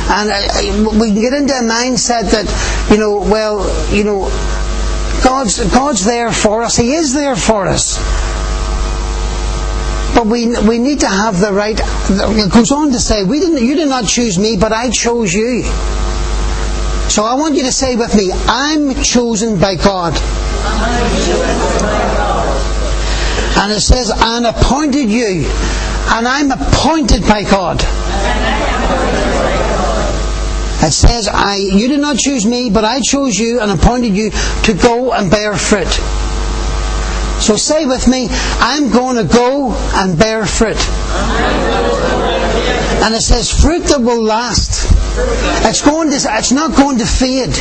And 0.08 0.30
uh, 0.30 1.00
we 1.00 1.14
can 1.14 1.22
get 1.22 1.34
into 1.34 1.54
a 1.54 1.62
mindset 1.62 2.32
that, 2.32 2.90
you 2.92 2.98
know, 2.98 3.20
well, 3.20 3.64
you 3.94 4.04
know, 4.04 4.24
God's, 5.24 5.64
God's 5.74 6.06
there 6.06 6.32
for 6.32 6.64
us. 6.64 6.76
He 6.76 6.94
is 6.94 7.14
there 7.14 7.36
for 7.36 7.66
us. 7.66 7.98
But 10.16 10.26
we, 10.26 10.58
we 10.62 10.80
need 10.80 11.02
to 11.02 11.08
have 11.08 11.40
the 11.40 11.52
right. 11.52 11.78
It 11.78 12.52
goes 12.52 12.72
on 12.72 12.92
to 12.92 13.00
say, 13.00 13.24
we 13.24 13.40
didn't, 13.40 13.64
you 13.64 13.76
did 13.76 13.90
not 13.90 14.06
choose 14.08 14.40
me, 14.40 14.56
but 14.56 14.72
I 14.72 14.90
chose 14.90 15.34
you. 15.34 15.64
So 17.10 17.24
I 17.24 17.36
want 17.36 17.56
you 17.56 17.64
to 17.64 17.72
say 17.72 17.96
with 17.96 18.16
me, 18.16 18.32
I'm 18.34 18.96
chosen 19.04 19.60
by 19.60 19.76
God. 19.76 20.14
And 23.58 23.72
it 23.72 23.82
says, 23.82 24.12
and 24.14 24.46
appointed 24.48 25.10
you. 25.10 25.46
And 26.08 26.28
I'm 26.28 26.52
appointed 26.52 27.22
by 27.24 27.44
God. 27.44 27.82
It 30.84 30.92
says, 30.92 31.28
I, 31.28 31.56
you 31.56 31.88
did 31.88 32.00
not 32.00 32.18
choose 32.18 32.46
me, 32.46 32.70
but 32.70 32.86
I 32.86 33.02
chose 33.02 33.38
you 33.38 33.60
and 33.60 33.72
appointed 33.72 34.16
you 34.16 34.32
to 34.64 34.74
go 34.74 35.14
and 35.14 35.30
bear 35.32 35.56
fruit. 35.56 36.00
So 37.40 37.56
say 37.56 37.86
with 37.86 38.08
me, 38.08 38.28
I'm 38.60 38.90
going 38.92 39.18
to 39.18 39.32
go 39.32 39.74
and 39.94 40.18
bear 40.18 40.46
fruit. 40.46 40.78
And 43.04 43.14
it 43.14 43.22
says, 43.22 43.52
fruit 43.52 43.84
that 43.86 44.02
will 44.02 44.24
last. 44.24 44.92
It's, 45.66 45.82
going 45.82 46.10
to, 46.10 46.16
it's 46.16 46.52
not 46.52 46.76
going 46.76 46.98
to 46.98 47.06
fade. 47.06 47.56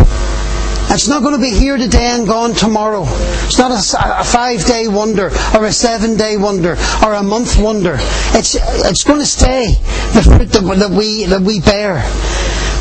It's 0.90 1.08
not 1.08 1.22
going 1.22 1.34
to 1.34 1.40
be 1.40 1.50
here 1.50 1.76
today 1.76 2.06
and 2.06 2.26
gone 2.26 2.54
tomorrow. 2.54 3.04
It's 3.44 3.58
not 3.58 3.70
a, 3.72 4.20
a 4.20 4.24
five 4.24 4.64
day 4.64 4.86
wonder 4.86 5.30
or 5.54 5.64
a 5.64 5.72
seven 5.72 6.16
day 6.16 6.36
wonder 6.36 6.76
or 7.04 7.14
a 7.14 7.22
month 7.22 7.58
wonder. 7.58 7.96
It's, 7.98 8.56
it's 8.56 9.04
going 9.04 9.20
to 9.20 9.26
stay, 9.26 9.74
the 10.14 10.22
fruit 10.22 10.50
that, 10.52 10.62
that, 10.62 10.90
we, 10.90 11.24
that 11.24 11.40
we 11.40 11.60
bear. 11.60 11.96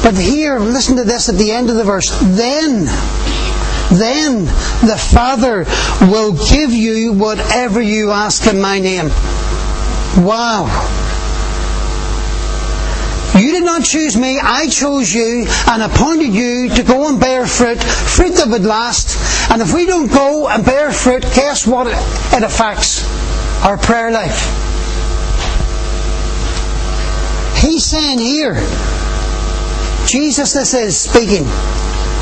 But 0.03 0.15
here, 0.15 0.59
listen 0.59 0.97
to 0.97 1.03
this 1.03 1.29
at 1.29 1.35
the 1.35 1.51
end 1.51 1.69
of 1.69 1.75
the 1.75 1.83
verse. 1.83 2.09
Then, 2.21 2.85
then 3.91 4.45
the 4.85 4.97
Father 4.97 5.65
will 6.11 6.33
give 6.49 6.71
you 6.71 7.13
whatever 7.13 7.81
you 7.81 8.11
ask 8.11 8.47
in 8.47 8.59
my 8.61 8.79
name. 8.79 9.09
Wow. 10.25 10.69
You 13.35 13.51
did 13.51 13.63
not 13.63 13.83
choose 13.83 14.15
me, 14.15 14.39
I 14.39 14.67
chose 14.67 15.11
you 15.11 15.47
and 15.67 15.81
appointed 15.81 16.33
you 16.35 16.69
to 16.69 16.83
go 16.83 17.09
and 17.09 17.19
bear 17.19 17.47
fruit, 17.47 17.81
fruit 17.81 18.35
that 18.35 18.47
would 18.47 18.63
last. 18.63 19.17
And 19.51 19.59
if 19.61 19.73
we 19.73 19.87
don't 19.87 20.11
go 20.11 20.47
and 20.47 20.63
bear 20.63 20.91
fruit, 20.91 21.23
guess 21.33 21.65
what 21.65 21.87
it 21.87 22.43
affects? 22.43 23.03
Our 23.63 23.77
prayer 23.77 24.11
life. 24.11 24.59
He's 27.57 27.85
saying 27.85 28.19
here, 28.19 28.55
Jesus 30.05 30.53
this 30.53 30.73
is 30.73 30.99
speaking 30.99 31.45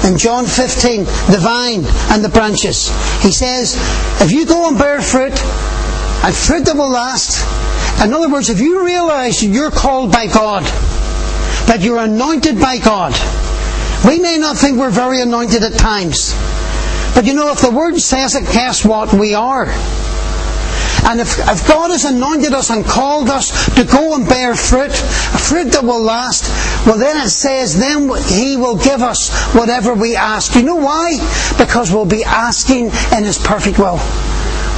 in 0.05 0.17
John 0.17 0.45
15, 0.45 1.03
the 1.03 1.39
vine 1.39 1.83
and 2.11 2.23
the 2.23 2.29
branches. 2.29 2.89
He 3.21 3.31
says, 3.31 3.75
if 4.21 4.31
you 4.31 4.45
go 4.45 4.67
and 4.67 4.77
bear 4.77 5.01
fruit, 5.01 5.33
and 6.23 6.35
fruit 6.35 6.65
that 6.65 6.75
will 6.75 6.89
last, 6.89 7.41
in 8.03 8.13
other 8.13 8.29
words, 8.29 8.49
if 8.49 8.59
you 8.59 8.85
realize 8.85 9.43
you're 9.43 9.71
called 9.71 10.11
by 10.11 10.27
God, 10.27 10.63
that 11.67 11.81
you're 11.81 11.99
anointed 11.99 12.59
by 12.59 12.79
God, 12.79 13.13
we 14.05 14.19
may 14.19 14.37
not 14.37 14.57
think 14.57 14.77
we're 14.77 14.89
very 14.89 15.21
anointed 15.21 15.63
at 15.63 15.73
times. 15.73 16.33
But 17.13 17.25
you 17.25 17.33
know, 17.33 17.51
if 17.51 17.61
the 17.61 17.71
Word 17.71 17.99
says 17.99 18.35
it, 18.35 18.45
guess 18.51 18.83
what? 18.85 19.13
We 19.13 19.35
are. 19.35 19.67
And 21.03 21.19
if, 21.19 21.39
if 21.39 21.67
God 21.67 21.89
has 21.91 22.05
anointed 22.05 22.53
us 22.53 22.69
and 22.69 22.85
called 22.85 23.29
us 23.29 23.73
to 23.75 23.83
go 23.83 24.15
and 24.15 24.27
bear 24.27 24.55
fruit, 24.55 24.91
a 24.91 25.37
fruit 25.37 25.71
that 25.71 25.83
will 25.83 26.01
last, 26.01 26.45
well 26.85 26.97
then 26.97 27.17
it 27.17 27.29
says, 27.29 27.77
then 27.77 28.09
He 28.27 28.55
will 28.57 28.77
give 28.77 29.01
us 29.01 29.53
whatever 29.53 29.93
we 29.93 30.15
ask. 30.15 30.55
You 30.55 30.63
know 30.63 30.75
why? 30.75 31.17
Because 31.57 31.91
we'll 31.91 32.05
be 32.05 32.23
asking 32.23 32.91
in 33.15 33.23
His 33.23 33.39
perfect 33.39 33.79
will. 33.79 33.99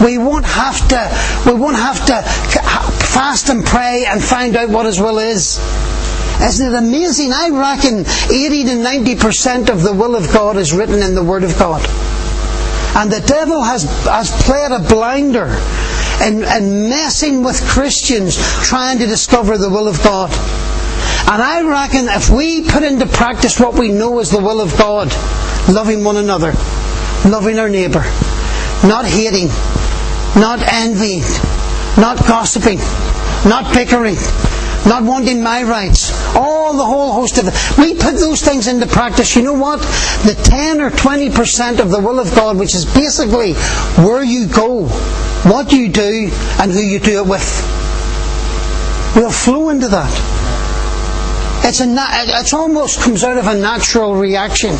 We 0.03 0.17
won't 0.17 0.45
have 0.45 0.87
to, 0.89 1.51
we 1.51 1.59
won't 1.59 1.77
have 1.77 2.05
to 2.07 2.21
fast 2.23 3.49
and 3.49 3.63
pray 3.63 4.05
and 4.07 4.23
find 4.23 4.55
out 4.55 4.69
what 4.69 4.85
His 4.85 4.99
will 4.99 5.19
is. 5.19 5.59
Isn't 6.41 6.73
it 6.73 6.77
amazing? 6.77 7.31
I 7.31 7.49
reckon 7.49 7.99
80 7.99 8.63
to 8.63 8.71
90% 8.71 9.69
of 9.69 9.83
the 9.83 9.93
will 9.93 10.15
of 10.15 10.31
God 10.33 10.57
is 10.57 10.73
written 10.73 11.01
in 11.01 11.15
the 11.15 11.23
Word 11.23 11.43
of 11.43 11.57
God. 11.59 11.81
And 12.95 13.11
the 13.11 13.21
devil 13.21 13.61
has, 13.61 13.83
has 14.05 14.29
played 14.43 14.71
a 14.71 14.79
blinder 14.79 15.47
and, 16.23 16.43
and 16.43 16.89
messing 16.89 17.43
with 17.43 17.61
Christians 17.67 18.37
trying 18.63 18.99
to 18.99 19.05
discover 19.05 19.57
the 19.57 19.69
will 19.69 19.87
of 19.87 20.01
God. 20.03 20.31
And 21.29 21.41
I 21.41 21.61
reckon 21.61 22.07
if 22.07 22.29
we 22.29 22.63
put 22.63 22.83
into 22.83 23.05
practice 23.05 23.59
what 23.59 23.77
we 23.77 23.91
know 23.91 24.19
is 24.19 24.31
the 24.31 24.41
will 24.41 24.61
of 24.61 24.77
God, 24.77 25.11
loving 25.69 26.03
one 26.03 26.17
another, 26.17 26.53
loving 27.29 27.59
our 27.59 27.69
neighbour, 27.69 28.03
not 28.87 29.05
hating, 29.05 29.47
not 30.39 30.59
envying, 30.61 31.23
not 31.97 32.17
gossiping, 32.27 32.79
not 33.45 33.73
bickering, 33.73 34.15
not 34.85 35.03
wanting 35.03 35.41
my 35.41 35.63
rights, 35.63 36.11
all 36.35 36.73
the 36.75 36.85
whole 36.85 37.13
host 37.13 37.37
of 37.37 37.47
it. 37.47 37.77
We 37.77 37.93
put 37.93 38.15
those 38.15 38.41
things 38.41 38.67
into 38.67 38.87
practice. 38.87 39.35
You 39.35 39.43
know 39.43 39.53
what? 39.53 39.79
The 40.25 40.39
10 40.43 40.81
or 40.81 40.89
20% 40.89 41.79
of 41.79 41.89
the 41.89 41.99
will 41.99 42.19
of 42.19 42.33
God, 42.35 42.57
which 42.57 42.75
is 42.75 42.85
basically 42.85 43.53
where 44.03 44.23
you 44.23 44.47
go, 44.47 44.87
what 45.43 45.71
you 45.71 45.89
do, 45.89 46.29
and 46.59 46.71
who 46.71 46.79
you 46.79 46.99
do 46.99 47.23
it 47.23 47.27
with, 47.27 47.45
will 49.15 49.31
flow 49.31 49.69
into 49.69 49.87
that. 49.87 50.11
It's, 51.65 51.79
a, 51.79 51.85
it 51.87 52.53
almost 52.53 52.99
comes 53.01 53.23
out 53.23 53.37
of 53.37 53.47
a 53.47 53.55
natural 53.55 54.15
reaction 54.15 54.75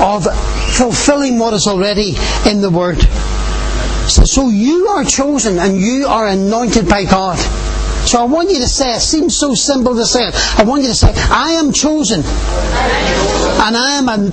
of 0.00 0.26
fulfilling 0.74 1.38
what 1.38 1.54
is 1.54 1.66
already 1.68 2.16
in 2.48 2.60
the 2.60 2.70
Word. 2.70 3.00
So 4.08 4.48
you 4.48 4.88
are 4.88 5.04
chosen 5.04 5.58
and 5.58 5.80
you 5.80 6.06
are 6.06 6.26
anointed 6.26 6.88
by 6.88 7.04
God. 7.04 7.38
So 8.14 8.20
I 8.20 8.26
want 8.26 8.48
you 8.48 8.60
to 8.60 8.68
say, 8.68 8.94
it 8.94 9.00
seems 9.00 9.36
so 9.36 9.54
simple 9.54 9.96
to 9.96 10.06
say 10.06 10.28
it. 10.28 10.36
I 10.56 10.62
want 10.62 10.82
you 10.82 10.88
to 10.88 10.94
say, 10.94 11.12
I 11.12 11.54
am 11.58 11.72
chosen. 11.72 12.20
And 12.20 13.76
I 13.76 13.98
am 13.98 14.08
uh, 14.08 14.30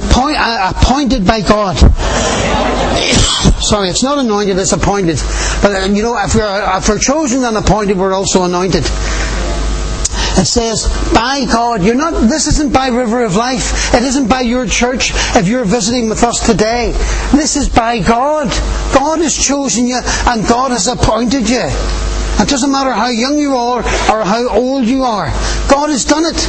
appointed 0.70 1.26
by 1.26 1.42
God. 1.42 1.78
Sorry, 3.60 3.90
it's 3.90 4.04
not 4.04 4.20
anointed, 4.20 4.60
it's 4.60 4.74
appointed. 4.74 5.18
But 5.64 5.90
you 5.90 6.04
know, 6.04 6.16
if 6.16 6.36
we're, 6.36 6.78
if 6.78 6.90
we're 6.90 7.00
chosen 7.00 7.44
and 7.44 7.58
appointed, 7.58 7.98
we're 7.98 8.14
also 8.14 8.44
anointed. 8.44 8.84
It 8.86 10.46
says, 10.46 10.86
by 11.12 11.46
God, 11.46 11.82
you're 11.82 11.96
not, 11.96 12.12
this 12.30 12.46
isn't 12.46 12.72
by 12.72 12.90
River 12.90 13.26
of 13.26 13.36
Life. 13.36 13.96
It 13.96 14.04
isn't 14.04 14.28
by 14.30 14.42
your 14.42 14.68
church 14.68 15.10
if 15.36 15.48
you're 15.48 15.66
visiting 15.66 16.08
with 16.08 16.24
us 16.24 16.46
today. 16.46 16.92
This 17.32 17.56
is 17.56 17.68
by 17.68 17.98
God. 17.98 18.46
God 18.94 19.18
has 19.22 19.36
chosen 19.36 19.88
you 19.88 20.02
and 20.28 20.48
God 20.48 20.70
has 20.70 20.88
appointed 20.88 21.50
you. 21.50 22.11
It 22.42 22.50
doesn't 22.50 22.72
matter 22.72 22.92
how 22.92 23.10
young 23.10 23.38
you 23.38 23.56
are 23.56 23.80
or 23.80 24.26
how 24.26 24.50
old 24.50 24.86
you 24.86 25.04
are. 25.04 25.28
God 25.70 25.90
has 25.90 26.06
done 26.06 26.26
it. 26.26 26.40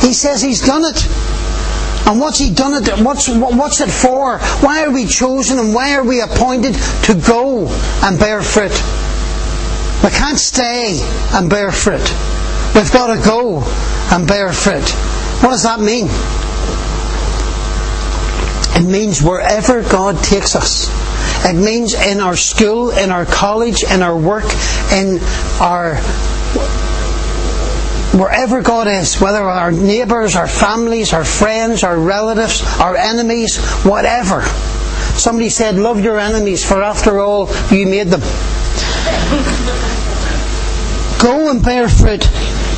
He 0.00 0.14
says 0.14 0.40
He's 0.40 0.64
done 0.64 0.84
it. 0.84 1.06
And 2.06 2.18
what's 2.18 2.38
He 2.38 2.50
done 2.50 2.82
it? 2.82 2.88
What's, 3.04 3.28
what's 3.28 3.82
it 3.82 3.90
for? 3.90 4.38
Why 4.38 4.84
are 4.84 4.90
we 4.90 5.04
chosen 5.04 5.58
and 5.58 5.74
why 5.74 5.94
are 5.96 6.04
we 6.04 6.22
appointed 6.22 6.74
to 7.04 7.14
go 7.14 7.68
and 8.02 8.18
bear 8.18 8.40
fruit? 8.40 8.72
We 10.02 10.10
can't 10.10 10.38
stay 10.38 10.98
and 11.32 11.50
bear 11.50 11.72
fruit. 11.72 12.08
We've 12.74 12.92
got 12.92 13.14
to 13.14 13.22
go 13.22 13.62
and 14.10 14.26
bear 14.26 14.52
fruit. 14.52 14.88
What 15.42 15.50
does 15.50 15.64
that 15.64 15.80
mean? 15.80 16.08
It 18.80 18.88
means 18.88 19.22
wherever 19.22 19.82
God 19.82 20.22
takes 20.22 20.54
us. 20.54 20.88
It 21.44 21.54
means 21.54 21.94
in 21.94 22.20
our 22.20 22.36
school, 22.36 22.90
in 22.90 23.10
our 23.10 23.24
college, 23.24 23.82
in 23.84 24.02
our 24.02 24.16
work, 24.16 24.44
in 24.92 25.18
our 25.60 25.96
wherever 28.18 28.62
God 28.62 28.88
is, 28.88 29.20
whether 29.20 29.42
our 29.42 29.70
neighbours, 29.70 30.34
our 30.36 30.48
families, 30.48 31.12
our 31.12 31.24
friends, 31.24 31.84
our 31.84 31.98
relatives, 31.98 32.62
our 32.80 32.96
enemies, 32.96 33.58
whatever. 33.84 34.42
Somebody 35.16 35.48
said, 35.48 35.76
Love 35.76 36.00
your 36.00 36.18
enemies, 36.18 36.64
for 36.64 36.82
after 36.82 37.20
all, 37.20 37.48
you 37.70 37.86
made 37.86 38.08
them. 38.08 38.20
Go 41.20 41.50
and 41.50 41.62
bear 41.62 41.88
fruit. 41.88 42.28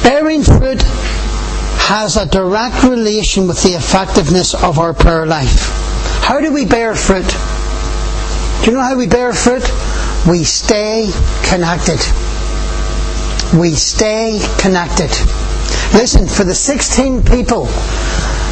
Bearing 0.02 0.42
fruit 0.42 0.82
has 0.82 2.16
a 2.16 2.26
direct 2.26 2.82
relation 2.82 3.46
with 3.46 3.62
the 3.62 3.70
effectiveness 3.70 4.54
of 4.54 4.78
our 4.78 4.94
prayer 4.94 5.26
life. 5.26 5.68
How 6.22 6.40
do 6.40 6.52
we 6.52 6.64
bear 6.64 6.94
fruit? 6.94 7.26
Do 8.62 8.66
you 8.66 8.76
know 8.76 8.82
how 8.82 8.94
we 8.96 9.06
bear 9.06 9.32
fruit? 9.32 9.62
We 10.28 10.44
stay 10.44 11.10
connected. 11.48 11.98
We 13.58 13.70
stay 13.72 14.38
connected. 14.58 15.10
Listen, 15.94 16.28
for 16.28 16.44
the 16.44 16.54
16 16.54 17.24
people 17.24 17.64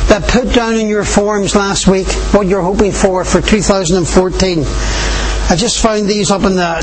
that 0.09 0.24
put 0.28 0.54
down 0.54 0.76
in 0.76 0.88
your 0.88 1.04
forms 1.04 1.54
last 1.54 1.86
week 1.86 2.09
what 2.32 2.46
you're 2.46 2.62
hoping 2.62 2.90
for 2.90 3.22
for 3.24 3.42
2014, 3.42 4.59
I 4.61 5.56
just 5.56 5.82
found 5.82 6.06
these 6.06 6.30
up 6.30 6.42
in 6.44 6.54
the, 6.56 6.80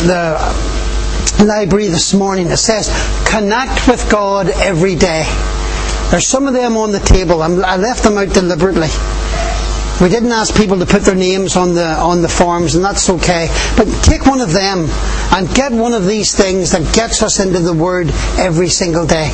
the 1.38 1.46
library 1.46 1.88
this 1.88 2.14
morning. 2.14 2.48
It 2.48 2.58
says, 2.58 2.88
connect 3.28 3.88
with 3.88 4.08
God 4.12 4.50
every 4.50 4.96
day. 4.96 5.24
There's 6.12 6.28
some 6.28 6.48
of 6.48 6.54
them 6.54 6.78
on 6.78 6.92
the 6.92 7.00
table. 7.00 7.42
I 7.42 7.76
left 7.78 8.04
them 8.04 8.20
out 8.20 8.30
deliberately. 8.30 8.90
We 10.02 10.10
didn't 10.10 10.32
ask 10.32 10.54
people 10.56 10.80
to 10.80 10.86
put 10.86 11.04
their 11.04 11.16
names 11.16 11.56
on 11.56 11.74
the 11.74 11.88
on 11.88 12.22
the 12.22 12.28
forms, 12.28 12.76
and 12.76 12.84
that's 12.84 13.10
okay. 13.10 13.48
But 13.78 13.88
take 14.04 14.26
one 14.26 14.42
of 14.42 14.52
them 14.52 14.88
and 15.32 15.48
get 15.56 15.72
one 15.72 15.94
of 15.94 16.06
these 16.06 16.36
things 16.36 16.72
that 16.72 16.94
gets 16.94 17.24
us 17.24 17.40
into 17.40 17.60
the 17.60 17.74
Word 17.74 18.10
every 18.38 18.68
single 18.68 19.06
day. 19.06 19.32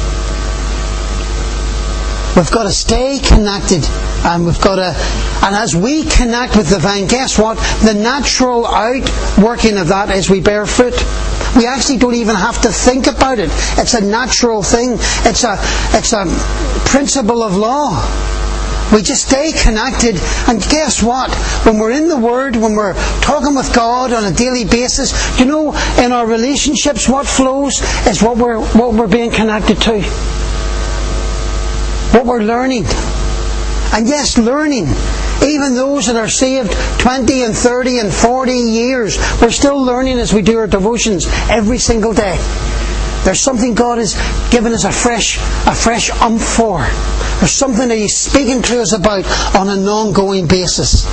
We've 2.35 2.51
got 2.51 2.63
to 2.63 2.71
stay 2.71 3.19
connected 3.19 3.83
and 4.23 4.45
we've 4.45 4.61
got 4.61 4.75
to, 4.77 4.95
and 5.45 5.55
as 5.55 5.75
we 5.75 6.03
connect 6.03 6.55
with 6.55 6.69
the 6.69 6.79
vine, 6.79 7.07
guess 7.07 7.37
what? 7.37 7.57
The 7.83 7.93
natural 7.93 8.65
outworking 8.65 9.77
of 9.77 9.89
that 9.89 10.09
is 10.11 10.29
we 10.29 10.39
bear 10.39 10.65
fruit. 10.65 10.95
We 11.57 11.67
actually 11.67 11.97
don't 11.97 12.15
even 12.15 12.35
have 12.35 12.61
to 12.61 12.69
think 12.69 13.07
about 13.07 13.39
it. 13.39 13.49
It's 13.77 13.95
a 13.95 14.01
natural 14.01 14.63
thing. 14.63 14.93
It's 15.27 15.43
a, 15.43 15.57
it's 15.97 16.13
a 16.13 16.23
principle 16.87 17.43
of 17.43 17.57
law. 17.57 17.99
We 18.93 19.01
just 19.01 19.27
stay 19.27 19.51
connected, 19.51 20.19
and 20.47 20.61
guess 20.61 21.01
what? 21.01 21.33
When 21.65 21.77
we're 21.77 21.91
in 21.91 22.07
the 22.07 22.17
Word, 22.17 22.55
when 22.55 22.75
we're 22.75 22.93
talking 23.21 23.55
with 23.55 23.73
God 23.73 24.11
on 24.11 24.25
a 24.25 24.35
daily 24.35 24.65
basis, 24.65 25.39
you 25.39 25.45
know, 25.45 25.73
in 25.97 26.11
our 26.11 26.27
relationships, 26.27 27.07
what 27.07 27.25
flows 27.25 27.81
is 28.07 28.21
what 28.21 28.37
we're 28.37 28.59
what 28.59 28.93
we're 28.93 29.07
being 29.07 29.31
connected 29.31 29.81
to 29.81 30.01
what 32.11 32.25
we're 32.25 32.43
learning. 32.43 32.85
And 33.93 34.07
yes, 34.07 34.37
learning. 34.37 34.87
Even 35.43 35.75
those 35.75 36.05
that 36.05 36.15
are 36.15 36.29
saved 36.29 36.71
20 36.99 37.43
and 37.43 37.55
30 37.55 37.99
and 37.99 38.13
40 38.13 38.51
years, 38.51 39.17
we're 39.41 39.49
still 39.49 39.81
learning 39.81 40.19
as 40.19 40.33
we 40.33 40.41
do 40.41 40.57
our 40.59 40.67
devotions 40.67 41.25
every 41.49 41.77
single 41.77 42.13
day. 42.13 42.37
There's 43.23 43.41
something 43.41 43.75
God 43.75 43.99
has 43.99 44.15
given 44.49 44.73
us 44.73 44.83
a 44.83 44.91
fresh, 44.91 45.37
a 45.67 45.75
fresh 45.75 46.09
umph 46.21 46.43
for. 46.43 46.79
There's 47.39 47.51
something 47.51 47.87
that 47.87 47.97
He's 47.97 48.17
speaking 48.17 48.61
to 48.63 48.81
us 48.81 48.93
about 48.93 49.25
on 49.55 49.69
an 49.69 49.87
ongoing 49.87 50.47
basis. 50.47 51.05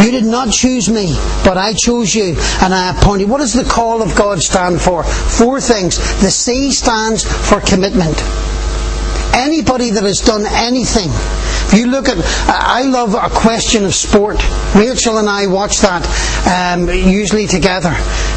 You 0.00 0.10
did 0.10 0.24
not 0.24 0.50
choose 0.50 0.88
me, 0.88 1.14
but 1.44 1.56
I 1.56 1.74
chose 1.74 2.14
you 2.14 2.34
and 2.60 2.74
I 2.74 2.96
appointed. 2.96 3.28
What 3.28 3.38
does 3.38 3.52
the 3.52 3.64
call 3.64 4.02
of 4.02 4.16
God 4.16 4.42
stand 4.42 4.80
for? 4.80 5.04
Four 5.04 5.60
things. 5.60 5.98
The 6.20 6.30
C 6.30 6.72
stands 6.72 7.24
for 7.24 7.60
commitment. 7.60 8.16
Anybody 9.32 9.90
that 9.90 10.02
has 10.02 10.20
done 10.20 10.44
anything, 10.46 11.08
if 11.08 11.78
you 11.78 11.86
look 11.86 12.08
at, 12.08 12.18
I 12.48 12.82
love 12.82 13.14
a 13.14 13.30
question 13.30 13.84
of 13.84 13.94
sport. 13.94 14.36
Rachel 14.74 15.16
and 15.18 15.28
I 15.28 15.46
watch 15.46 15.80
that 15.80 16.04
um, 16.44 16.88
usually 16.88 17.46
together, 17.46 17.94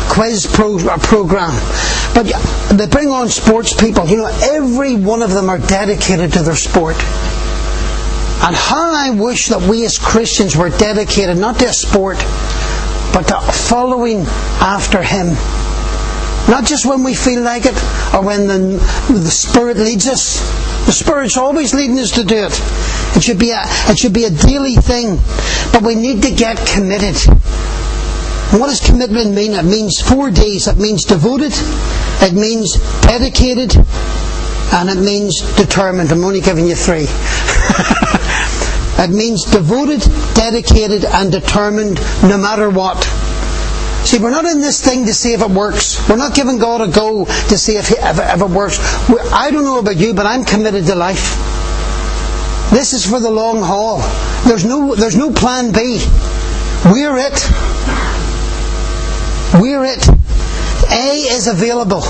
quiz 0.09 0.47
pro- 0.47 0.79
program. 0.99 1.51
But 2.13 2.31
they 2.69 2.87
bring 2.87 3.09
on 3.09 3.27
sports 3.27 3.73
people. 3.73 4.07
You 4.07 4.17
know, 4.17 4.39
every 4.41 4.95
one 4.95 5.21
of 5.21 5.31
them 5.31 5.49
are 5.49 5.59
dedicated 5.59 6.31
to 6.33 6.43
their 6.43 6.55
sport. 6.55 6.95
And 6.95 8.55
how 8.55 8.93
I 8.93 9.09
wish 9.09 9.47
that 9.47 9.67
we 9.67 9.85
as 9.85 9.97
Christians 9.97 10.55
were 10.55 10.69
dedicated 10.69 11.37
not 11.37 11.59
to 11.59 11.65
a 11.65 11.73
sport, 11.73 12.17
but 13.11 13.23
to 13.27 13.41
following 13.51 14.21
after 14.61 15.01
Him. 15.01 15.35
Not 16.47 16.63
just 16.63 16.85
when 16.85 17.03
we 17.03 17.15
feel 17.15 17.41
like 17.41 17.65
it 17.65 17.75
or 18.13 18.21
when 18.21 18.47
the, 18.47 18.77
the 19.09 19.31
Spirit 19.31 19.77
leads 19.77 20.07
us. 20.07 20.64
The 20.85 20.91
Spirit's 20.91 21.35
always 21.35 21.73
leading 21.73 21.97
us 21.97 22.11
to 22.11 22.23
do 22.23 22.45
it. 22.45 22.53
It 23.17 23.23
should 23.23 23.39
be 23.39 23.49
a, 23.49 23.61
it 23.89 23.97
should 23.97 24.13
be 24.13 24.25
a 24.25 24.29
daily 24.29 24.75
thing. 24.75 25.17
But 25.73 25.81
we 25.81 25.95
need 25.95 26.21
to 26.21 26.31
get 26.31 26.57
committed. 26.67 27.15
what 28.51 28.67
does 28.67 28.81
commitment 28.85 29.33
mean? 29.33 29.53
It 29.53 29.65
means 29.65 29.99
four 29.99 30.29
D's. 30.29 30.67
It 30.67 30.77
means 30.77 31.05
devoted, 31.05 31.53
it 32.21 32.33
means 32.33 32.75
dedicated, 33.01 33.75
and 34.73 34.89
it 34.89 34.99
means 35.01 35.41
determined. 35.55 36.11
I'm 36.11 36.23
only 36.23 36.41
giving 36.41 36.67
you 36.67 36.75
three. 36.75 37.07
it 39.01 39.09
means 39.09 39.43
devoted, 39.45 40.01
dedicated, 40.35 41.03
and 41.03 41.31
determined 41.31 41.99
no 42.21 42.37
matter 42.37 42.69
what. 42.69 43.01
See, 44.05 44.19
we're 44.19 44.29
not 44.29 44.45
in 44.45 44.61
this 44.61 44.85
thing 44.85 45.07
to 45.07 45.13
see 45.15 45.33
if 45.33 45.41
it 45.41 45.49
works. 45.49 46.07
We're 46.07 46.15
not 46.15 46.35
giving 46.35 46.59
God 46.59 46.81
a 46.81 46.91
go 46.91 47.25
to 47.25 47.57
see 47.57 47.75
if, 47.75 47.89
if, 47.91 48.19
if 48.19 48.41
it 48.41 48.49
works. 48.49 48.77
I 49.33 49.49
don't 49.49 49.63
know 49.63 49.79
about 49.79 49.97
you, 49.97 50.13
but 50.13 50.27
I'm 50.27 50.45
committed 50.45 50.85
to 50.85 50.95
life. 50.95 51.35
This 52.69 52.93
is 52.93 53.09
for 53.09 53.19
the 53.19 53.31
long 53.31 53.63
haul. 53.63 53.97
There's 54.47 54.63
no, 54.63 54.93
there's 54.93 55.17
no 55.17 55.31
plan 55.31 55.71
B. 55.71 56.05
We're 56.85 57.17
it. 57.17 57.49
We're 59.59 59.85
it. 59.85 60.07
A 60.91 61.25
is 61.33 61.47
available. 61.47 62.03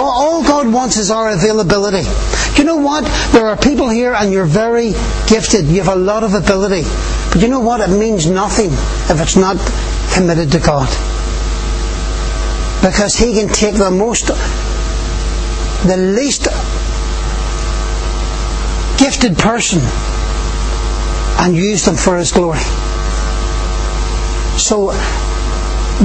All 0.00 0.42
God 0.42 0.72
wants 0.72 0.96
is 0.96 1.10
our 1.10 1.30
availability. 1.30 2.08
You 2.56 2.64
know 2.64 2.76
what? 2.76 3.04
There 3.32 3.46
are 3.48 3.58
people 3.58 3.90
here 3.90 4.14
and 4.14 4.32
you're 4.32 4.46
very 4.46 4.92
gifted. 5.28 5.66
You 5.66 5.82
have 5.82 5.94
a 5.94 6.00
lot 6.00 6.24
of 6.24 6.32
ability. 6.32 6.88
But 7.30 7.42
you 7.42 7.48
know 7.48 7.60
what? 7.60 7.80
It 7.80 7.90
means 7.90 8.26
nothing 8.26 8.70
if 8.70 9.20
it's 9.20 9.36
not 9.36 9.56
committed 10.14 10.52
to 10.52 10.58
God. 10.58 10.88
Because 12.82 13.14
He 13.14 13.34
can 13.34 13.48
take 13.48 13.74
the 13.74 13.90
most, 13.90 14.28
the 15.86 15.96
least 15.96 16.44
gifted 18.98 19.38
person 19.38 19.80
and 21.40 21.56
use 21.56 21.84
them 21.84 21.96
for 21.96 22.16
His 22.16 22.32
glory. 22.32 22.60
So, 24.58 24.92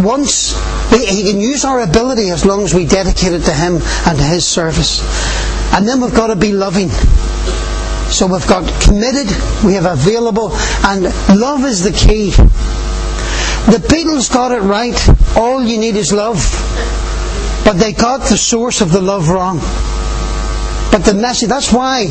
once 0.04 0.56
He 0.92 1.32
can 1.32 1.40
use 1.40 1.66
our 1.66 1.82
ability 1.82 2.30
as 2.30 2.46
long 2.46 2.64
as 2.64 2.74
we 2.74 2.86
dedicate 2.86 3.34
it 3.34 3.44
to 3.44 3.54
Him 3.54 3.76
and 4.06 4.18
to 4.18 4.24
His 4.24 4.46
service. 4.48 5.02
And 5.74 5.88
then 5.88 6.02
we've 6.02 6.16
got 6.16 6.28
to 6.28 6.36
be 6.36 6.52
loving. 6.52 6.90
So 8.10 8.28
we've 8.28 8.48
got 8.48 8.64
committed, 8.82 9.28
we 9.66 9.74
have 9.74 9.86
available, 9.86 10.52
and 10.86 11.04
love 11.38 11.66
is 11.66 11.84
the 11.84 11.92
key. 11.92 12.32
The 13.66 13.78
Beatles 13.78 14.32
got 14.32 14.52
it 14.52 14.62
right. 14.62 14.96
All 15.36 15.64
you 15.64 15.80
need 15.80 15.96
is 15.96 16.14
love. 16.14 16.38
But 17.66 17.74
they 17.74 17.94
got 17.94 18.22
the 18.30 18.38
source 18.38 18.82
of 18.82 18.92
the 18.92 19.02
love 19.02 19.30
wrong. 19.30 19.58
But 20.92 21.04
the 21.04 21.16
message, 21.16 21.50
that's 21.50 21.74
why 21.74 22.08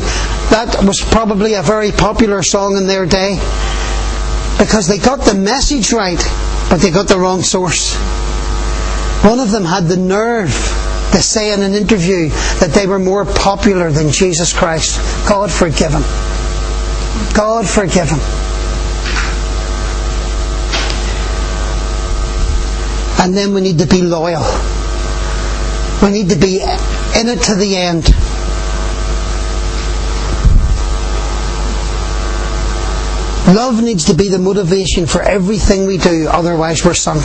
that 0.51 0.83
was 0.83 0.99
probably 0.99 1.53
a 1.53 1.61
very 1.61 1.91
popular 1.91 2.43
song 2.43 2.75
in 2.75 2.87
their 2.87 3.05
day. 3.05 3.35
Because 4.59 4.87
they 4.87 4.97
got 4.97 5.21
the 5.21 5.33
message 5.33 5.93
right, 5.93 6.19
but 6.69 6.81
they 6.81 6.91
got 6.91 7.07
the 7.07 7.17
wrong 7.17 7.41
source. 7.41 7.95
One 9.23 9.39
of 9.39 9.49
them 9.49 9.63
had 9.63 9.85
the 9.85 9.97
nerve 9.97 10.51
to 11.13 11.21
say 11.21 11.53
in 11.53 11.63
an 11.63 11.73
interview 11.73 12.29
that 12.59 12.71
they 12.73 12.85
were 12.85 12.99
more 12.99 13.23
popular 13.23 13.91
than 13.91 14.11
Jesus 14.11 14.51
Christ. 14.51 14.99
God 15.27 15.49
forgive 15.49 15.93
him. 15.93 16.03
God 17.33 17.65
forgive 17.65 18.09
him. 18.09 18.19
And 23.25 23.33
then 23.33 23.55
we 23.55 23.61
need 23.61 23.79
to 23.79 23.87
be 23.87 24.03
loyal. 24.03 24.43
We 26.03 26.11
need 26.11 26.29
to 26.29 26.35
be 26.35 26.61
in 26.61 27.27
it 27.27 27.41
to 27.45 27.55
the 27.55 27.75
end. 27.75 28.05
Love 33.57 33.81
needs 33.81 34.05
to 34.05 34.13
be 34.13 34.27
the 34.29 34.37
motivation 34.37 35.07
for 35.07 35.23
everything 35.23 35.87
we 35.87 35.97
do, 35.97 36.27
otherwise 36.29 36.85
we're 36.85 36.93
sunk. 36.93 37.23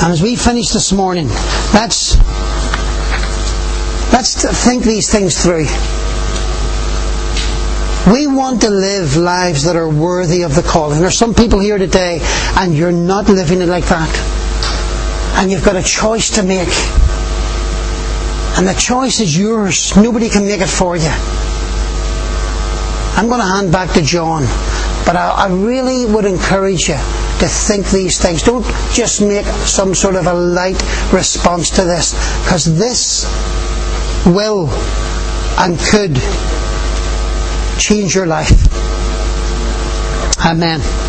And 0.00 0.12
as 0.12 0.22
we 0.22 0.36
finish 0.36 0.68
this 0.68 0.92
morning, 0.92 1.26
let's 1.74 2.16
let's 4.12 4.64
think 4.64 4.84
these 4.84 5.10
things 5.10 5.42
through. 5.42 5.66
We 8.14 8.28
want 8.28 8.60
to 8.60 8.70
live 8.70 9.16
lives 9.16 9.64
that 9.64 9.74
are 9.74 9.88
worthy 9.88 10.42
of 10.42 10.54
the 10.54 10.62
calling. 10.62 11.00
There's 11.00 11.18
some 11.18 11.34
people 11.34 11.58
here 11.58 11.78
today, 11.78 12.20
and 12.56 12.72
you're 12.72 12.92
not 12.92 13.28
living 13.28 13.60
it 13.60 13.66
like 13.66 13.86
that. 13.86 14.31
And 15.34 15.50
you've 15.50 15.64
got 15.64 15.76
a 15.76 15.82
choice 15.82 16.30
to 16.36 16.42
make. 16.42 16.68
And 18.56 18.68
the 18.68 18.74
choice 18.74 19.20
is 19.20 19.36
yours. 19.36 19.96
Nobody 19.96 20.28
can 20.28 20.44
make 20.46 20.60
it 20.60 20.68
for 20.68 20.96
you. 20.96 21.10
I'm 23.14 23.28
going 23.28 23.40
to 23.40 23.46
hand 23.46 23.72
back 23.72 23.92
to 23.94 24.02
John. 24.02 24.42
But 25.04 25.16
I, 25.16 25.30
I 25.30 25.48
really 25.48 26.06
would 26.06 26.24
encourage 26.24 26.88
you 26.88 26.94
to 26.94 27.48
think 27.48 27.90
these 27.90 28.20
things. 28.20 28.42
Don't 28.42 28.64
just 28.92 29.20
make 29.20 29.46
some 29.66 29.94
sort 29.94 30.14
of 30.14 30.26
a 30.26 30.32
light 30.32 30.80
response 31.12 31.70
to 31.70 31.84
this, 31.84 32.12
because 32.44 32.78
this 32.78 33.24
will 34.24 34.68
and 35.58 35.78
could 35.78 36.14
change 37.78 38.14
your 38.14 38.26
life. 38.26 38.52
Amen. 40.44 41.01